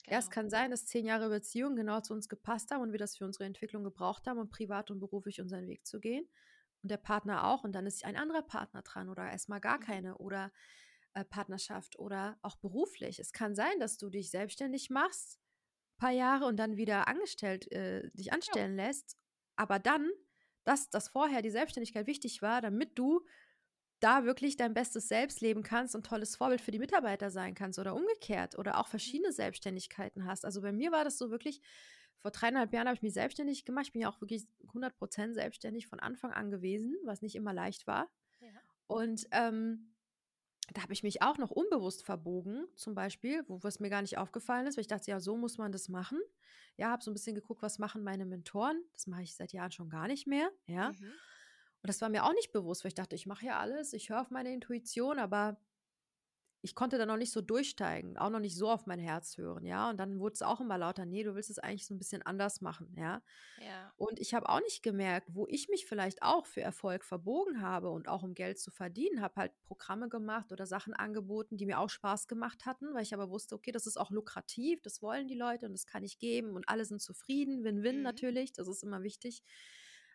[0.05, 0.15] Genau.
[0.15, 0.35] Ja, es genau.
[0.35, 3.25] kann sein, dass zehn Jahre Beziehung genau zu uns gepasst haben und wir das für
[3.25, 6.29] unsere Entwicklung gebraucht haben, um privat und beruflich unseren Weg zu gehen.
[6.83, 7.65] Und der Partner auch.
[7.65, 9.83] Und dann ist ein anderer Partner dran oder erstmal gar mhm.
[9.83, 10.53] keine oder
[11.15, 13.19] äh, Partnerschaft oder auch beruflich.
[13.19, 15.41] Es kann sein, dass du dich selbstständig machst
[16.05, 18.87] paar Jahre und dann wieder angestellt, äh, dich anstellen ja.
[18.87, 19.17] lässt,
[19.57, 20.11] aber dann,
[20.65, 23.25] dass das vorher die Selbstständigkeit wichtig war, damit du
[24.01, 27.79] da wirklich dein bestes Selbst leben kannst und tolles Vorbild für die Mitarbeiter sein kannst
[27.79, 28.91] oder umgekehrt oder auch mhm.
[28.91, 30.45] verschiedene Selbstständigkeiten hast.
[30.45, 31.63] Also bei mir war das so wirklich,
[32.21, 33.87] vor dreieinhalb Jahren habe ich mich selbstständig gemacht.
[33.87, 37.87] Ich bin ja auch wirklich 100% selbstständig von Anfang an gewesen, was nicht immer leicht
[37.87, 38.11] war.
[38.41, 38.49] Ja.
[38.89, 39.94] Und ähm,
[40.73, 44.17] da habe ich mich auch noch unbewusst verbogen, zum Beispiel, wo es mir gar nicht
[44.17, 46.21] aufgefallen ist, weil ich dachte, ja, so muss man das machen.
[46.77, 48.83] Ja, habe so ein bisschen geguckt, was machen meine Mentoren.
[48.93, 50.51] Das mache ich seit Jahren schon gar nicht mehr.
[50.67, 50.91] Ja.
[50.93, 51.13] Mhm.
[51.83, 54.09] Und das war mir auch nicht bewusst, weil ich dachte, ich mache ja alles, ich
[54.09, 55.59] höre auf meine Intuition, aber
[56.65, 59.67] ich konnte da noch nicht so durchsteigen, auch noch nicht so auf mein Herz hören,
[59.67, 59.91] ja.
[59.91, 62.23] Und dann wurde es auch immer lauter, nee, du willst es eigentlich so ein bisschen
[62.23, 63.23] anders machen, ja.
[63.61, 63.93] ja.
[63.99, 67.91] Und ich habe auch nicht gemerkt, wo ich mich vielleicht auch für Erfolg verbogen habe
[67.91, 71.81] und auch um Geld zu verdienen, habe halt Programme gemacht oder Sachen angeboten, die mir
[71.81, 75.29] auch Spaß gemacht hatten, weil ich aber wusste, okay, das ist auch lukrativ, das wollen
[75.29, 78.03] die Leute und das kann ich geben und alle sind zufrieden, Win-Win mhm.
[78.03, 79.43] natürlich, das ist immer wichtig.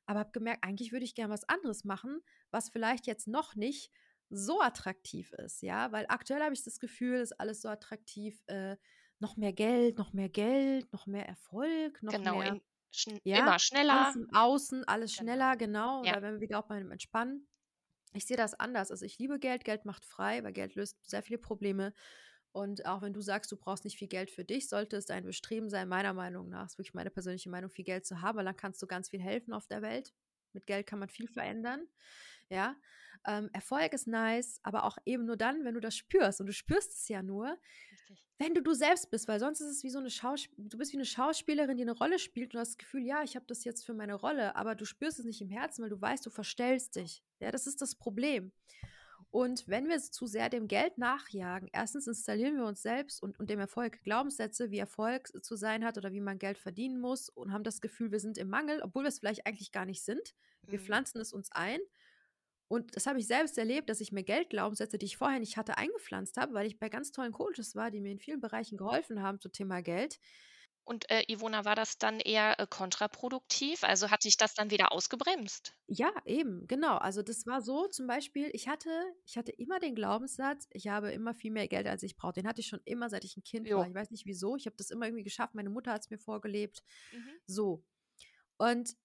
[0.07, 3.91] Aber habe gemerkt, eigentlich würde ich gerne was anderes machen, was vielleicht jetzt noch nicht
[4.29, 8.77] so attraktiv ist, ja, weil aktuell habe ich das Gefühl, ist alles so attraktiv, äh,
[9.19, 12.59] noch mehr Geld, noch mehr Geld, noch mehr Erfolg, noch genau, mehr.
[12.91, 14.15] Schn Ja, immer alles schneller.
[14.15, 15.15] im Außen, alles Genau.
[15.15, 16.03] schneller, genau.
[16.03, 16.13] Und Ja.
[16.13, 17.47] da wären wir wieder auch beim Entspannen.
[18.13, 18.91] Ich sehe das anders.
[18.91, 21.93] Also, ich liebe Geld, Geld macht frei, weil Geld löst sehr viele Probleme.
[22.51, 25.25] Und auch wenn du sagst, du brauchst nicht viel Geld für dich, sollte es dein
[25.25, 28.45] Bestreben sein, meiner Meinung nach, ist wirklich meine persönliche Meinung, viel Geld zu haben, weil
[28.45, 30.13] dann kannst du ganz viel helfen auf der Welt.
[30.53, 31.87] Mit Geld kann man viel verändern.
[32.49, 32.75] Ja.
[33.27, 36.39] Ähm, Erfolg ist nice, aber auch eben nur dann, wenn du das spürst.
[36.39, 37.57] Und du spürst es ja nur,
[37.91, 38.25] Richtig.
[38.37, 40.93] wenn du du selbst bist, weil sonst ist es wie so eine Schausp du bist
[40.93, 43.45] wie eine Schauspielerin, die eine Rolle spielt und du hast das Gefühl, ja, ich habe
[43.47, 46.25] das jetzt für meine Rolle, aber du spürst es nicht im Herzen, weil du weißt,
[46.25, 47.23] du verstellst dich.
[47.39, 48.53] Ja, das ist das Problem.
[49.31, 53.49] Und wenn wir zu sehr dem Geld nachjagen, erstens installieren wir uns selbst und, und
[53.49, 57.51] dem Erfolg Glaubenssätze, wie Erfolg zu sein hat oder wie man Geld verdienen muss und
[57.53, 60.33] haben das Gefühl, wir sind im Mangel, obwohl wir es vielleicht eigentlich gar nicht sind.
[60.69, 60.83] Wir Mhm.
[60.83, 61.79] pflanzen es uns ein.
[62.69, 65.77] Und das habe ich selbst erlebt, dass ich mir Geldglaubenssätze, die ich vorher nicht hatte,
[65.77, 69.21] eingepflanzt habe, weil ich bei ganz tollen Coaches war, die mir in vielen Bereichen geholfen
[69.23, 70.19] haben zum Thema Geld.
[70.83, 73.83] Und, äh, Ivona, war das dann eher, äh, kontraproduktiv?
[73.83, 75.75] Also, hat dich das dann wieder ausgebremst?
[75.87, 76.97] Ja, eben, genau.
[76.97, 78.89] Also das war so zum Beispiel, ich hatte,
[79.25, 82.33] ich hatte immer den Glaubenssatz, ich habe immer viel mehr Geld, als ich brauche.
[82.33, 83.85] Den hatte ich schon immer, seit ich ein Kind war.
[83.85, 83.89] Jo.
[83.89, 84.55] Ich weiß nicht wieso.
[84.55, 85.55] Ich habe das immer irgendwie geschafft.
[85.55, 86.83] Meine Mutter hat es mir vorgelebt.
[87.11, 87.39] Mhm.
[87.45, 87.83] So.
[88.57, 88.95] Und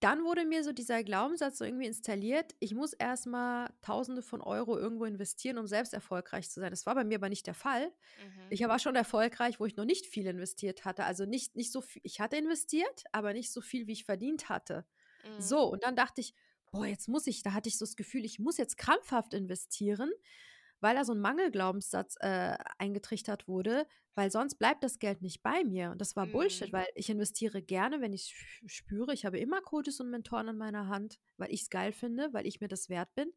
[0.00, 4.78] dann wurde mir so dieser Glaubenssatz so irgendwie installiert, ich muss erstmal Tausende von Euro
[4.78, 6.70] irgendwo investieren, um selbst erfolgreich zu sein.
[6.70, 7.92] Das war bei mir aber nicht der Fall.
[8.16, 8.50] Mhm.
[8.50, 11.04] Ich war schon erfolgreich, wo ich noch nicht viel investiert hatte.
[11.04, 12.00] Also nicht, nicht so viel.
[12.04, 14.86] Ich hatte investiert, aber nicht so viel, wie ich verdient hatte.
[15.24, 15.40] Mhm.
[15.40, 16.34] So, und dann dachte ich,
[16.70, 20.10] boah, jetzt muss ich, da hatte ich so das Gefühl, ich muss jetzt krampfhaft investieren,
[20.80, 25.62] weil da so ein Mangelglaubenssatz äh, eingetrichtert wurde, weil sonst bleibt das Geld nicht bei
[25.64, 25.90] mir.
[25.90, 26.72] Und das war Bullshit, Mhm.
[26.76, 29.12] weil ich investiere gerne, wenn ich es spüre.
[29.14, 32.46] Ich habe immer Coaches und Mentoren an meiner Hand, weil ich es geil finde, weil
[32.46, 33.32] ich mir das wert bin.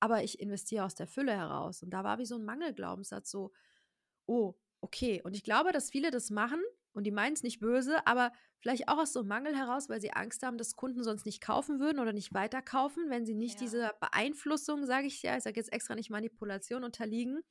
[0.00, 1.82] Aber ich investiere aus der Fülle heraus.
[1.82, 3.52] Und da war wie so ein Mangelglaubenssatz, so,
[4.26, 5.22] oh, okay.
[5.24, 6.60] Und ich glaube, dass viele das machen
[6.96, 10.00] und die meinen es nicht böse, aber vielleicht auch aus so einem Mangel heraus, weil
[10.00, 13.60] sie Angst haben, dass Kunden sonst nicht kaufen würden oder nicht weiterkaufen, wenn sie nicht
[13.60, 13.66] Ja.
[13.66, 17.42] dieser Beeinflussung, sage ich ja, ich sage jetzt extra nicht Manipulation unterliegen,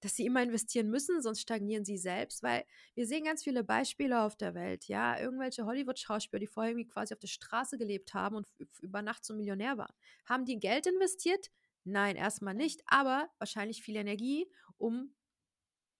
[0.00, 4.20] dass sie immer investieren müssen, sonst stagnieren sie selbst, weil wir sehen ganz viele Beispiele
[4.20, 8.36] auf der Welt, ja, irgendwelche Hollywood-Schauspieler, die vorher irgendwie quasi auf der Straße gelebt haben
[8.36, 8.46] und
[8.80, 9.94] über Nacht zum Millionär waren.
[10.26, 11.50] Haben die Geld investiert?
[11.84, 15.14] Nein, erstmal nicht, aber wahrscheinlich viel Energie, um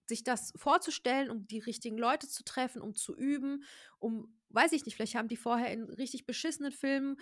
[0.07, 3.65] sich das vorzustellen, um die richtigen Leute zu treffen, um zu üben,
[3.99, 7.19] um, weiß ich nicht, vielleicht haben die vorher in richtig beschissenen Filmen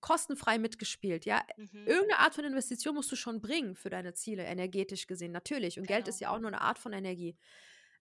[0.00, 1.42] kostenfrei mitgespielt, ja.
[1.56, 1.86] Mhm.
[1.86, 5.78] Irgendeine Art von Investition musst du schon bringen für deine Ziele, energetisch gesehen, natürlich.
[5.78, 6.08] Und Geld Genau.
[6.08, 7.36] ist ja auch nur eine Art von Energie.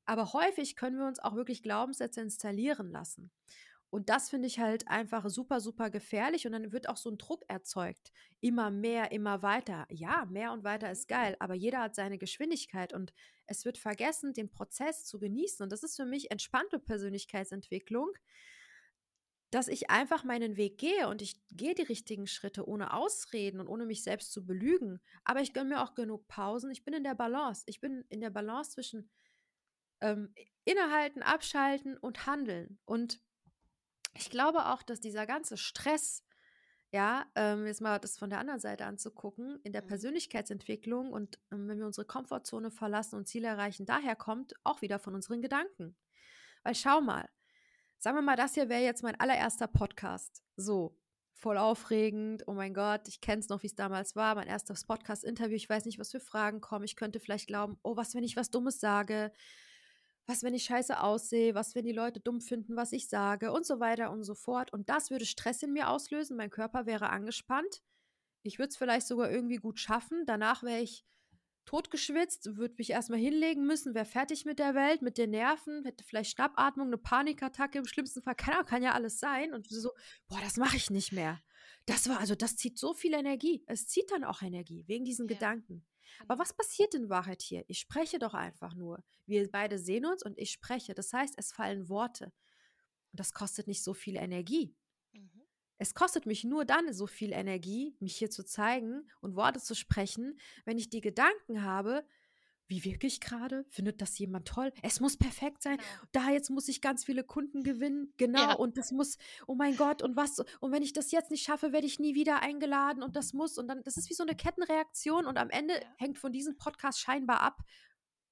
[0.06, 3.32] Aber häufig können wir uns auch wirklich Glaubenssätze installieren lassen.
[3.89, 6.46] Und das finde ich halt einfach super, super gefährlich.
[6.46, 8.12] Und dann wird auch so ein Druck erzeugt.
[8.41, 9.86] Immer mehr, immer weiter.
[9.89, 10.91] Ja, mehr und weiter Mhm.
[10.91, 13.13] ist geil, aber jeder hat seine Geschwindigkeit und
[13.48, 15.64] es wird vergessen, den Prozess zu genießen.
[15.64, 18.12] Und das ist für mich entspannte Persönlichkeitsentwicklung,
[19.52, 23.68] dass ich einfach meinen Weg gehe und ich gehe die richtigen Schritte ohne Ausreden und
[23.68, 25.00] ohne mich selbst zu belügen.
[25.24, 26.72] Aber ich gönne mir auch genug Pausen.
[26.72, 27.64] Ich bin in der Balance.
[27.68, 29.10] Ich bin in der Balance zwischen
[30.02, 30.34] ähm,
[30.66, 32.80] innehalten, abschalten und handeln.
[32.86, 33.22] Und
[34.18, 36.26] ich glaube auch, dass dieser ganze Stress,
[36.91, 39.88] ja, ähm, jetzt mal das von der anderen Seite anzugucken, in der Mhm.
[39.88, 45.00] Persönlichkeitsentwicklung und ähm, wenn wir unsere Komfortzone verlassen und Ziele erreichen, daher kommt auch wieder
[45.00, 45.98] von unseren Gedanken.
[46.63, 47.30] Weil schau mal,
[47.98, 50.43] sagen wir mal, das hier wäre jetzt mein allererster Podcast.
[50.56, 50.98] So,
[51.34, 52.43] voll aufregend.
[52.48, 54.36] Oh mein Gott, ich kenne es noch, wie es damals war.
[54.36, 55.56] Mein erstes Podcast-Interview.
[55.56, 56.86] Ich weiß nicht, was für Fragen kommen.
[56.86, 59.32] Ich könnte vielleicht glauben, oh, was, wenn ich was Dummes sage?
[60.28, 61.54] Was, wenn ich scheiße aussehe?
[61.54, 63.52] Was, wenn die Leute dumm finden, was ich sage?
[63.52, 64.74] Und so weiter und so fort.
[64.74, 66.36] Und das würde Stress in mir auslösen.
[66.36, 67.84] Mein Körper wäre angespannt.
[68.42, 70.24] Ich würde es vielleicht sogar irgendwie gut schaffen.
[70.26, 71.06] Danach wäre ich
[71.66, 76.04] totgeschwitzt, würde mich erstmal hinlegen müssen, wäre fertig mit der Welt, mit den Nerven, hätte
[76.04, 78.36] vielleicht Schnappatmung, eine Panikattacke im schlimmsten Fall.
[78.46, 79.54] Ahnung, kann ja alles sein.
[79.54, 79.92] Und so,
[80.28, 81.42] boah, das mache ich nicht mehr.
[81.86, 83.64] Das war, also das zieht so viel Energie.
[83.68, 85.36] Es zieht dann auch Energie, wegen diesen Ja.
[85.36, 85.86] Gedanken.
[86.22, 86.39] Aber Genau.
[86.39, 87.63] was passiert in Wahrheit hier?
[87.68, 89.04] Ich spreche doch einfach nur.
[89.26, 90.94] Wir beide sehen uns und ich spreche.
[90.94, 92.26] Das heißt, es fallen Worte.
[93.12, 94.76] Und das kostet nicht so viel Energie.
[95.13, 95.44] Mhm.
[95.78, 99.76] Es kostet mich nur dann so viel Energie, mich hier zu zeigen und Worte zu
[99.76, 102.06] sprechen, wenn ich die Gedanken habe,
[102.67, 103.65] wie wirke ich gerade?
[103.69, 104.71] Findet das jemand toll?
[104.82, 105.78] Es muss perfekt sein.
[105.78, 105.89] Genau.
[106.12, 108.13] Da jetzt muss ich ganz viele Kunden gewinnen.
[108.17, 108.39] Genau.
[108.39, 108.54] Ja.
[108.56, 110.39] Und das muss, oh mein Gott, und was?
[110.60, 113.58] Und wenn ich das jetzt nicht schaffe, werde ich nie wieder eingeladen und das muss.
[113.58, 115.25] Und dann, das ist wie so eine Kettenreaktion.
[115.25, 115.82] Und am Ende Ja.
[115.97, 117.62] hängt von diesem Podcast scheinbar ab,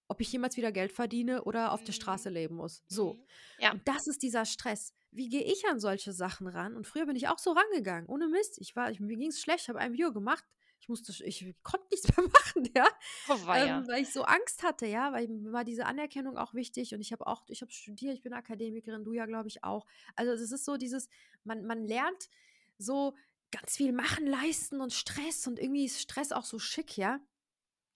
[0.07, 2.01] ob ich jemals wieder Geld verdiene oder auf der Mhm.
[2.01, 2.83] Straße leben muss.
[2.87, 3.13] So.
[3.13, 3.23] Mhm.
[3.59, 3.71] Ja.
[3.71, 4.93] Und das ist dieser Stress.
[5.11, 6.75] Wie gehe ich an solche Sachen ran?
[6.75, 8.57] Und früher bin ich auch so rangegangen, ohne Mist.
[8.59, 10.43] Ich war, ich, mir ging es schlecht, habe ein Video gemacht.
[10.83, 12.85] Ich musste, ich konnte nichts mehr machen, ja,
[13.29, 16.93] Oh ähm, weil ich so Angst hatte, ja, weil mir war diese Anerkennung auch wichtig
[16.93, 19.85] und ich habe auch, ich habe studiert, ich bin Akademikerin, du ja, glaube ich, auch.
[20.17, 21.07] Also es ist so dieses,
[21.45, 22.29] man, man lernt
[22.77, 23.15] so
[23.49, 27.21] ganz viel machen, leisten und Stress und irgendwie ist Stress auch so schick, ja.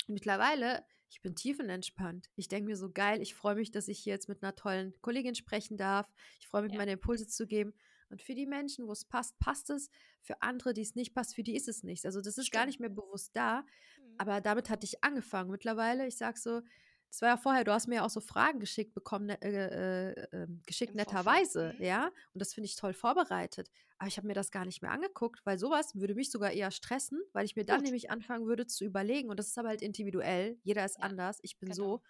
[0.08, 2.30] Und mittlerweile, ich bin tiefenentspannt.
[2.38, 4.94] Ich denke mir so geil, ich freue mich, dass ich hier jetzt mit einer tollen
[5.02, 6.10] Kollegin sprechen darf.
[6.40, 6.78] Ich freue mich, Ja.
[6.78, 7.74] meine Impulse zu geben.
[8.10, 9.90] Und für die Menschen, wo es passt, passt es.
[10.22, 12.06] Für andere, die es nicht passt, für die ist es nichts.
[12.06, 12.68] Also das ist gar Stimmt.
[12.68, 13.62] nicht mehr bewusst da.
[13.62, 14.16] Mhm.
[14.18, 15.52] Aber damit hatte ich angefangen.
[15.52, 16.62] Mittlerweile, ich sag so,
[17.10, 20.12] das war ja vorher, du hast mir ja auch so Fragen geschickt bekommen, ne, äh,
[20.12, 21.84] äh, ähm, geschickt Im netterweise, Mhm.
[21.86, 22.06] ja.
[22.34, 23.70] Und das finde ich toll vorbereitet.
[23.98, 26.70] Aber ich habe mir das gar nicht mehr angeguckt, weil sowas würde mich sogar eher
[26.72, 27.86] stressen, weil ich mir dann Gut.
[27.86, 29.30] nämlich anfangen würde zu überlegen.
[29.30, 30.60] Und das ist aber halt individuell.
[30.64, 31.40] Jeder ist Ja, anders.
[31.42, 31.76] Ich bin genau.
[31.98, 32.02] so,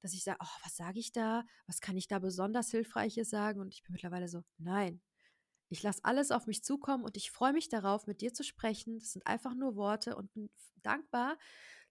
[0.00, 1.44] dass ich sage, oh, was sage ich da?
[1.66, 3.60] Was kann ich da besonders Hilfreiches sagen?
[3.60, 5.00] Und ich bin mittlerweile so, nein.
[5.68, 8.98] Ich lasse alles auf mich zukommen und ich freue mich darauf, mit dir zu sprechen.
[8.98, 10.50] Das sind einfach nur Worte und bin
[10.82, 11.38] dankbar,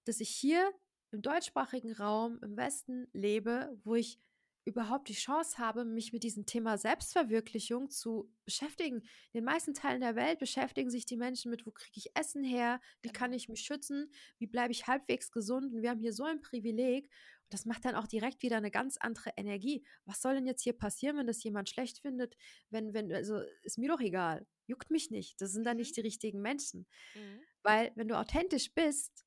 [0.06, 0.72] dass ich hier
[1.12, 4.20] im deutschsprachigen Raum im Westen lebe, wo ich
[4.68, 9.02] überhaupt die Chance habe, mich mit diesem Thema Selbstverwirklichung zu beschäftigen.
[9.02, 12.44] In den meisten Teilen der Welt beschäftigen sich die Menschen mit, wo kriege ich Essen
[12.44, 13.38] her, wie kann Genau.
[13.38, 14.10] ich mich schützen,
[14.40, 15.72] wie bleibe ich halbwegs gesund.
[15.72, 17.12] Und wir haben hier so ein Privileg.
[17.46, 19.86] Und das macht dann auch direkt wieder eine ganz andere Energie.
[20.06, 22.36] Was soll denn jetzt hier passieren, wenn das jemand schlecht findet?
[22.70, 24.48] Wenn, wenn, also ist mir doch egal.
[24.68, 25.40] Juckt mich nicht.
[25.42, 25.78] Das sind dann Mhm.
[25.78, 26.88] nicht die richtigen Menschen.
[27.14, 27.48] Mhm.
[27.64, 29.25] Weil, wenn du authentisch bist,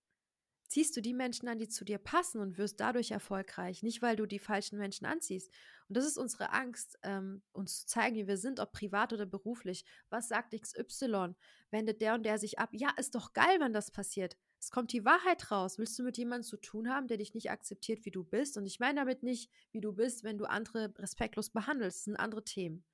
[0.69, 3.83] ziehst du die Menschen an, die zu dir passen und wirst dadurch erfolgreich.
[3.83, 5.51] Nicht, weil du die falschen Menschen anziehst.
[5.89, 9.27] Und das ist unsere Angst, ähm, uns zu zeigen, wie wir sind, ob privat oder
[9.27, 9.85] beruflich.
[10.11, 11.35] Was sagt XY?
[11.71, 12.69] Wendet der und der sich ab?
[12.73, 14.37] Ja, ist doch geil, wenn das passiert.
[14.61, 15.79] Es kommt die Wahrheit raus.
[15.79, 18.59] Willst du mit jemandem zu tun haben, der dich nicht akzeptiert, wie du bist?
[18.59, 21.99] Und ich meine damit nicht, wie du bist, wenn du andere respektlos behandelst.
[21.99, 22.85] Das sind andere Themen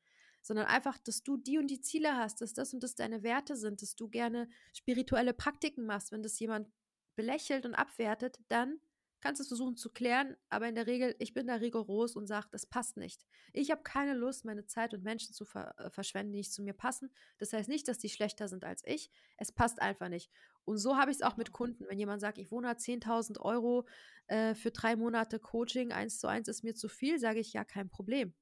[0.46, 3.56] sondern einfach, dass du die und die Ziele hast, dass das und das deine Werte
[3.56, 6.12] sind, dass du gerne spirituelle Praktiken machst.
[6.12, 6.68] Wenn das jemand
[7.16, 8.80] belächelt und abwertet, dann
[9.20, 12.26] kannst du es versuchen zu klären, aber in der Regel, ich bin da rigoros und
[12.26, 13.24] sage, das passt nicht.
[13.54, 16.62] Ich habe keine Lust, meine Zeit und Menschen zu ver äh, verschwenden, die nicht zu
[16.62, 17.10] mir passen.
[17.38, 19.10] Das heißt nicht, dass die schlechter sind als ich.
[19.38, 20.30] Es passt einfach nicht.
[20.66, 21.56] Und so habe ich es auch mit Genau.
[21.56, 21.86] Kunden.
[21.88, 23.86] Wenn jemand sagt, ich wohne 10.000 Euro
[24.26, 27.64] äh, für drei Monate Coaching, eins zu eins ist mir zu viel, sage ich, ja,
[27.64, 28.34] kein Problem.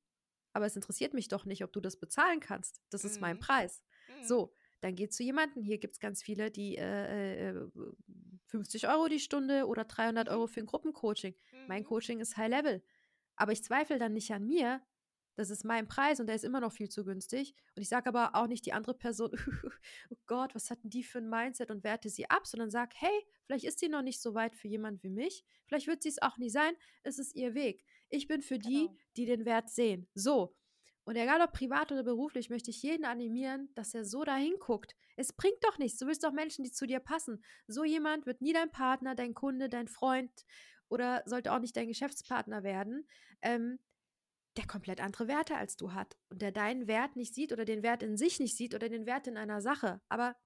[0.53, 2.83] Aber es interessiert mich doch nicht, ob du das bezahlen kannst.
[2.91, 3.41] Das ist mein Mhm.
[3.41, 3.85] Preis.
[4.09, 4.25] Mhm.
[4.27, 5.63] So, dann geh zu jemandem.
[5.63, 7.71] Hier gibt es ganz viele, die äh, äh,
[8.53, 10.33] 50 Euro die Stunde oder 300 Mhm.
[10.35, 11.35] Euro für ein Gruppencoaching.
[11.69, 11.87] Mein Mhm.
[11.87, 12.83] Coaching ist High Level.
[13.37, 14.81] Aber ich zweifle dann nicht an mir.
[15.35, 17.55] Das ist mein Preis und der ist immer noch viel zu günstig.
[17.75, 19.31] Und ich sage aber auch nicht die andere Person,
[20.11, 23.27] oh Gott, was hatten die für ein Mindset und werte sie ab, sondern sag, hey,
[23.47, 25.43] vielleicht ist sie noch nicht so weit für jemand wie mich.
[25.67, 26.75] Vielleicht wird sie es auch nie sein.
[27.03, 27.83] Es ist ihr Weg.
[28.11, 28.97] Ich bin für die, Genau.
[29.17, 30.07] die den Wert sehen.
[30.15, 30.55] So.
[31.05, 34.95] Und egal ob privat oder beruflich, möchte ich jeden animieren, dass er so dahin guckt.
[35.17, 35.99] Es bringt doch nichts.
[35.99, 37.43] Du willst doch Menschen, die zu dir passen.
[37.67, 40.31] So jemand wird nie dein Partner, dein Kunde, dein Freund
[40.89, 43.09] oder sollte auch nicht dein Geschäftspartner werden,
[43.41, 43.79] ähm,
[44.57, 47.83] der komplett andere Werte als du hat und der deinen Wert nicht sieht oder den
[47.83, 50.01] Wert in sich nicht sieht oder den Wert in einer Sache.
[50.09, 50.37] Aber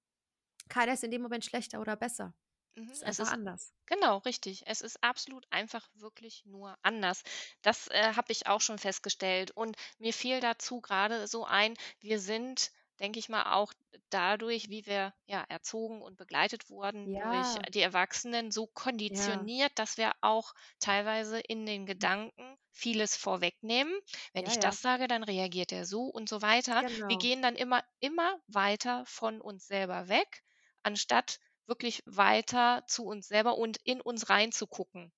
[0.69, 2.35] keiner ist in dem Moment schlechter oder besser.
[2.76, 2.90] Mhm.
[2.90, 3.74] Es ist Es einfach ist anders.
[3.86, 4.64] Genau, richtig.
[4.66, 7.22] Es ist absolut einfach wirklich nur anders.
[7.62, 9.50] Das äh, habe ich auch schon festgestellt.
[9.52, 13.72] Und mir fiel dazu gerade so ein, wir sind, denke ich mal, auch
[14.10, 18.70] dadurch, wie wir ja erzogen und begleitet wurden durch Ja, die Erwachsenen, so
[19.08, 23.98] ja, konditioniert, dass wir auch teilweise in den Gedanken vieles vorwegnehmen.
[24.32, 26.84] Wenn ja, ich ja, das sage, dann reagiert er so und so weiter.
[27.08, 27.16] Wir genau.
[27.18, 30.42] gehen dann immer, immer weiter von uns selber weg,
[30.82, 35.12] anstatt wirklich weiter zu uns selber und in uns reinzugucken.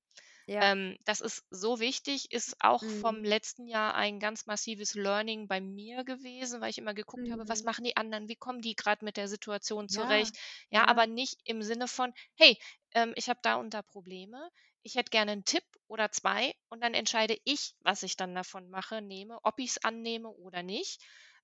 [0.47, 0.61] Ja.
[0.61, 3.25] Ähm, das ist so wichtig, ist auch vom Mhm.
[3.25, 7.63] letzten Jahr ein ganz massives Learning bei mir gewesen, weil ich immer geguckt habe, was
[7.63, 7.65] Mhm.
[7.65, 10.37] machen die anderen, wie kommen die gerade mit der Situation zurecht.
[10.71, 12.59] Ja, Ja, ja, aber nicht im Sinne von, hey,
[12.93, 14.51] ähm, ich habe da und da Probleme,
[14.83, 18.69] ich hätte gerne einen Tipp oder zwei und dann entscheide ich, was ich dann davon
[18.71, 21.01] mache, nehme, ob ich es annehme oder nicht.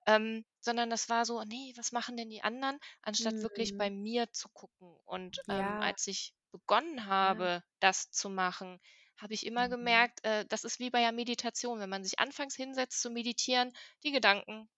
[0.07, 3.91] Ähm, sondern das war so, nee, was machen denn die anderen, anstatt wirklich bei Mhm.
[3.91, 4.97] mir zu gucken.
[5.05, 7.47] Und ähm, Ja, als ich begonnen ja.
[7.47, 8.81] habe, das zu machen,
[9.19, 9.69] habe ich immer Mhm.
[9.69, 11.81] gemerkt, äh, das ist wie bei der Meditation.
[11.81, 13.73] Wenn man sich anfangs hinsetzt zu meditieren,
[14.05, 14.69] die Gedanken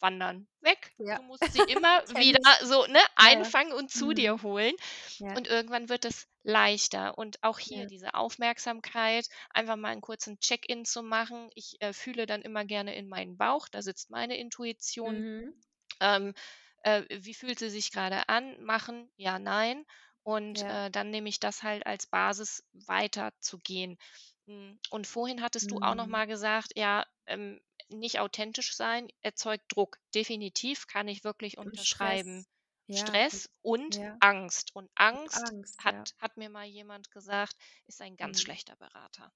[0.00, 0.92] wandern weg.
[0.98, 3.52] Ja, Du musst sie immer wieder so ne, Ja, ja.
[3.54, 4.14] einfangen und zu Mhm.
[4.14, 4.74] dir holen.
[5.18, 7.18] Ja, Und irgendwann wird es leichter.
[7.18, 11.50] Und auch hier diese Aufmerksamkeit, einfach mal einen kurzen Check-in zu machen.
[11.54, 15.24] Ich äh, fühle dann immer gerne in meinen Bauch, da sitzt meine Intuition.
[15.24, 15.54] Mhm.
[16.00, 16.34] Ähm,
[16.82, 18.62] äh, wie fühlt sie sich gerade an?
[18.62, 19.84] Machen, ja, nein.
[20.22, 23.98] Und äh, dann nehme ich das halt als Basis weiterzugehen.
[24.46, 26.08] Mm, Und vorhin hattest du auch noch Mhm.
[26.08, 27.60] mal gesagt, ja, ähm,
[27.98, 29.98] nicht authentisch sein erzeugt Druck.
[30.14, 32.40] Definitiv kann ich wirklich Und unterschreiben.
[32.40, 32.50] Stress.
[32.86, 34.16] Ja, Stress und ja.
[34.20, 34.76] Angst.
[34.76, 35.84] Und Angst, Angst, ja.
[35.84, 38.42] hat, hat mir mal jemand gesagt, ist ein ganz Mhm.
[38.42, 39.32] schlechter Berater.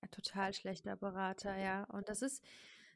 [0.00, 1.84] Ein total schlechter Berater, ja.
[1.84, 2.42] Und das ist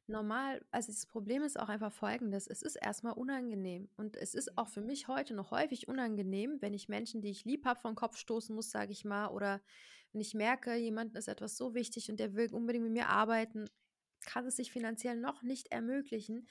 [0.06, 0.64] normal.
[0.70, 2.46] Also das Problem ist auch einfach folgendes.
[2.46, 3.90] Es ist erstmal unangenehm.
[3.96, 7.44] Und es ist auch für mich heute noch häufig unangenehm, wenn ich Menschen, die ich
[7.44, 9.28] lieb habe, vom Kopf stoßen muss, sage ich mal.
[9.28, 9.60] Oder
[10.12, 13.68] wenn ich merke, jemandem ist etwas so wichtig und der will unbedingt mit mir arbeiten,
[14.26, 16.48] kann es sich finanziell noch nicht ermöglichen.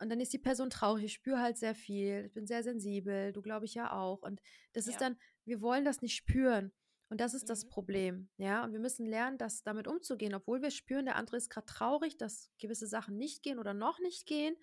[0.00, 1.04] Und dann ist die Person traurig.
[1.04, 2.24] Ich spüre halt sehr viel.
[2.26, 3.32] Ich bin sehr sensibel.
[3.32, 4.22] Du glaube ich ja auch.
[4.22, 4.42] Und
[4.72, 5.00] das ist Ja.
[5.00, 6.72] dann, wir wollen das nicht spüren.
[7.10, 7.68] Und das ist das Mhm.
[7.68, 8.64] Problem, ja.
[8.64, 12.16] Und wir müssen lernen, das damit umzugehen, obwohl wir spüren, der andere ist gerade traurig,
[12.16, 14.56] dass gewisse Sachen nicht gehen oder noch nicht gehen,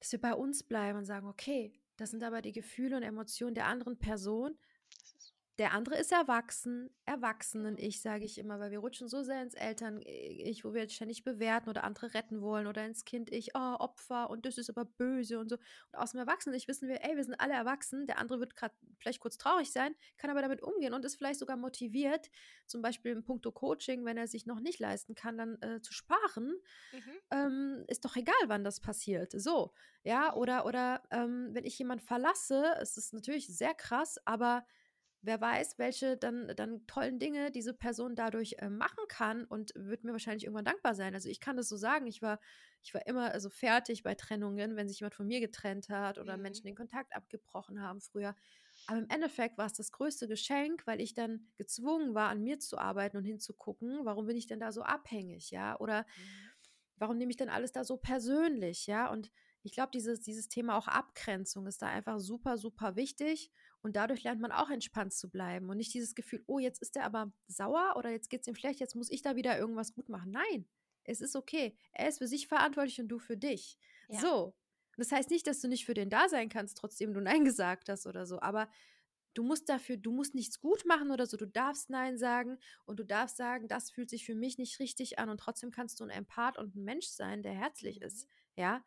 [0.00, 3.54] dass wir bei uns bleiben und sagen, okay, das sind aber die Gefühle und Emotionen
[3.54, 4.58] der anderen Person.
[5.58, 7.88] Der andere ist erwachsen, erwachsenen Genau.
[7.88, 11.22] ich, sage ich immer, weil wir rutschen so sehr ins Eltern-Ich, wo wir jetzt ständig
[11.22, 15.38] bewerten oder andere retten wollen oder ins Kind-Ich, oh, Opfer und das ist aber böse
[15.38, 15.56] und so.
[15.92, 18.74] Und aus dem Erwachsenen-Ich wissen wir, ey, wir sind alle erwachsen, der andere wird gerade
[18.98, 22.30] vielleicht kurz traurig sein, kann aber damit umgehen und ist vielleicht sogar motiviert,
[22.66, 25.92] zum Beispiel im Punkto Coaching, wenn er sich noch nicht leisten kann, dann äh, zu
[25.92, 26.54] sparen,
[26.92, 27.20] Mhm.
[27.30, 29.32] ähm, ist doch egal, wann das passiert.
[29.32, 34.64] So, ja, oder, oder ähm, wenn ich jemanden verlasse, es ist natürlich sehr krass, aber
[35.24, 40.04] wer weiß, welche dann, dann tollen Dinge diese Person dadurch äh, machen kann und wird
[40.04, 41.14] mir wahrscheinlich irgendwann dankbar sein.
[41.14, 42.40] Also ich kann das so sagen, ich war,
[42.82, 46.36] ich war immer also fertig bei Trennungen, wenn sich jemand von mir getrennt hat oder
[46.36, 46.38] Mhm.
[46.38, 48.34] Menschen den Kontakt abgebrochen haben früher.
[48.86, 52.58] Aber im Endeffekt war es das größte Geschenk, weil ich dann gezwungen war, an mir
[52.58, 55.78] zu arbeiten und hinzugucken, warum bin ich denn da so abhängig, ja?
[55.80, 56.52] Oder Mhm.
[56.96, 59.10] warum nehme ich denn alles da so persönlich, ja?
[59.10, 59.30] Und
[59.64, 63.50] ich glaube, dieses, dieses Thema auch Abgrenzung ist da einfach super, super wichtig.
[63.82, 66.96] Und dadurch lernt man auch entspannt zu bleiben und nicht dieses Gefühl, oh, jetzt ist
[66.96, 69.94] er aber sauer oder jetzt geht es ihm schlecht, jetzt muss ich da wieder irgendwas
[69.94, 70.30] gut machen.
[70.30, 70.66] Nein,
[71.04, 71.76] es ist okay.
[71.92, 73.78] Er ist für sich verantwortlich und du für dich.
[74.08, 74.20] Ja.
[74.20, 74.54] So.
[74.96, 77.88] Das heißt nicht, dass du nicht für den da sein kannst, trotzdem du Nein gesagt
[77.88, 78.40] hast oder so.
[78.40, 78.68] Aber
[79.34, 81.36] du musst dafür, du musst nichts gut machen oder so.
[81.36, 85.18] Du darfst Nein sagen und du darfst sagen, das fühlt sich für mich nicht richtig
[85.18, 88.06] an und trotzdem kannst du ein Empath und ein Mensch sein, der herzlich Mhm.
[88.06, 88.28] ist.
[88.56, 88.84] Ja.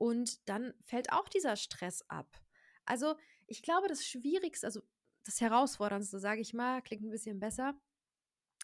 [0.00, 2.40] Und dann fällt auch dieser Stress ab.
[2.86, 4.80] Also, ich glaube, das Schwierigste, also
[5.24, 7.78] das Herausforderndste, sage ich mal, klingt ein bisschen besser,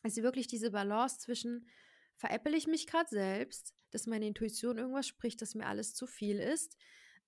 [0.03, 1.69] ist wirklich diese Balance zwischen,
[2.17, 6.41] veräppel ich mich gerade selbst, dass meine Intuition irgendwas spricht, dass mir alles zu viel
[6.41, 6.79] ist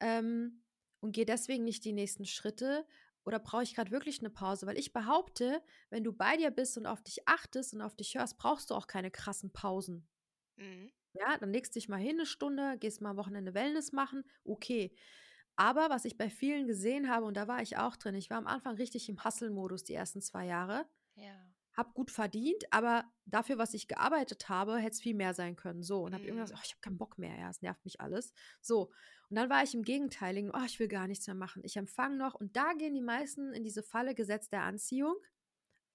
[0.00, 0.64] ähm,
[1.00, 2.86] und gehe deswegen nicht die nächsten Schritte
[3.26, 4.66] oder brauche ich gerade wirklich eine Pause?
[4.66, 8.14] Weil ich behaupte, wenn du bei dir bist und auf dich achtest und auf dich
[8.14, 10.08] hörst, brauchst du auch keine krassen Pausen.
[10.56, 10.90] Mhm.
[11.18, 14.94] Ja, dann legst dich mal hin eine Stunde, gehst mal am Wochenende Wellness machen, okay.
[15.56, 18.38] Aber was ich bei vielen gesehen habe, und da war ich auch drin, ich war
[18.38, 21.48] am Anfang richtig im Hustle-Modus die ersten zwei Jahre, Ja.
[21.74, 25.82] habe gut verdient, aber dafür, was ich gearbeitet habe, hätte es viel mehr sein können.
[25.82, 26.48] So, und habe irgendwann Mhm.
[26.48, 28.32] gesagt, oh, ich habe keinen Bock mehr, ja, es nervt mich alles.
[28.60, 28.90] So,
[29.30, 32.16] und dann war ich im Gegenteiligen, oh, ich will gar nichts mehr machen, ich empfange
[32.16, 32.34] noch.
[32.34, 35.16] Und da gehen die meisten in diese Falle Gesetz der Anziehung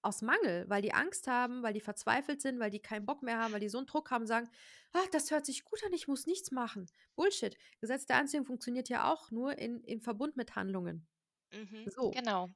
[0.04, 3.38] aus Mangel, weil die Angst haben, weil die verzweifelt sind, weil die keinen Bock mehr
[3.38, 4.48] haben, weil die so einen Druck haben, sagen,
[4.92, 6.86] ah, das hört sich gut an, ich muss nichts machen.
[7.16, 7.56] Bullshit.
[7.80, 11.06] Gesetz der Anziehung funktioniert ja auch nur in, in Verbund mit Handlungen.
[11.52, 11.84] Mhm.
[11.90, 12.50] So, Genau.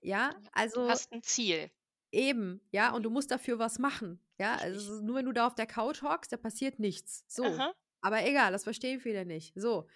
[0.00, 1.70] ja, Du also hast ein Ziel.
[2.12, 3.04] eben, ja, und Mhm.
[3.04, 4.20] du musst dafür was machen.
[4.38, 7.24] Ja, also nur wenn du da auf der Couch hockst, da passiert nichts.
[7.28, 7.44] So.
[7.44, 7.72] Aha.
[8.00, 9.52] Aber egal, das verstehen viele nicht.
[9.56, 9.88] So.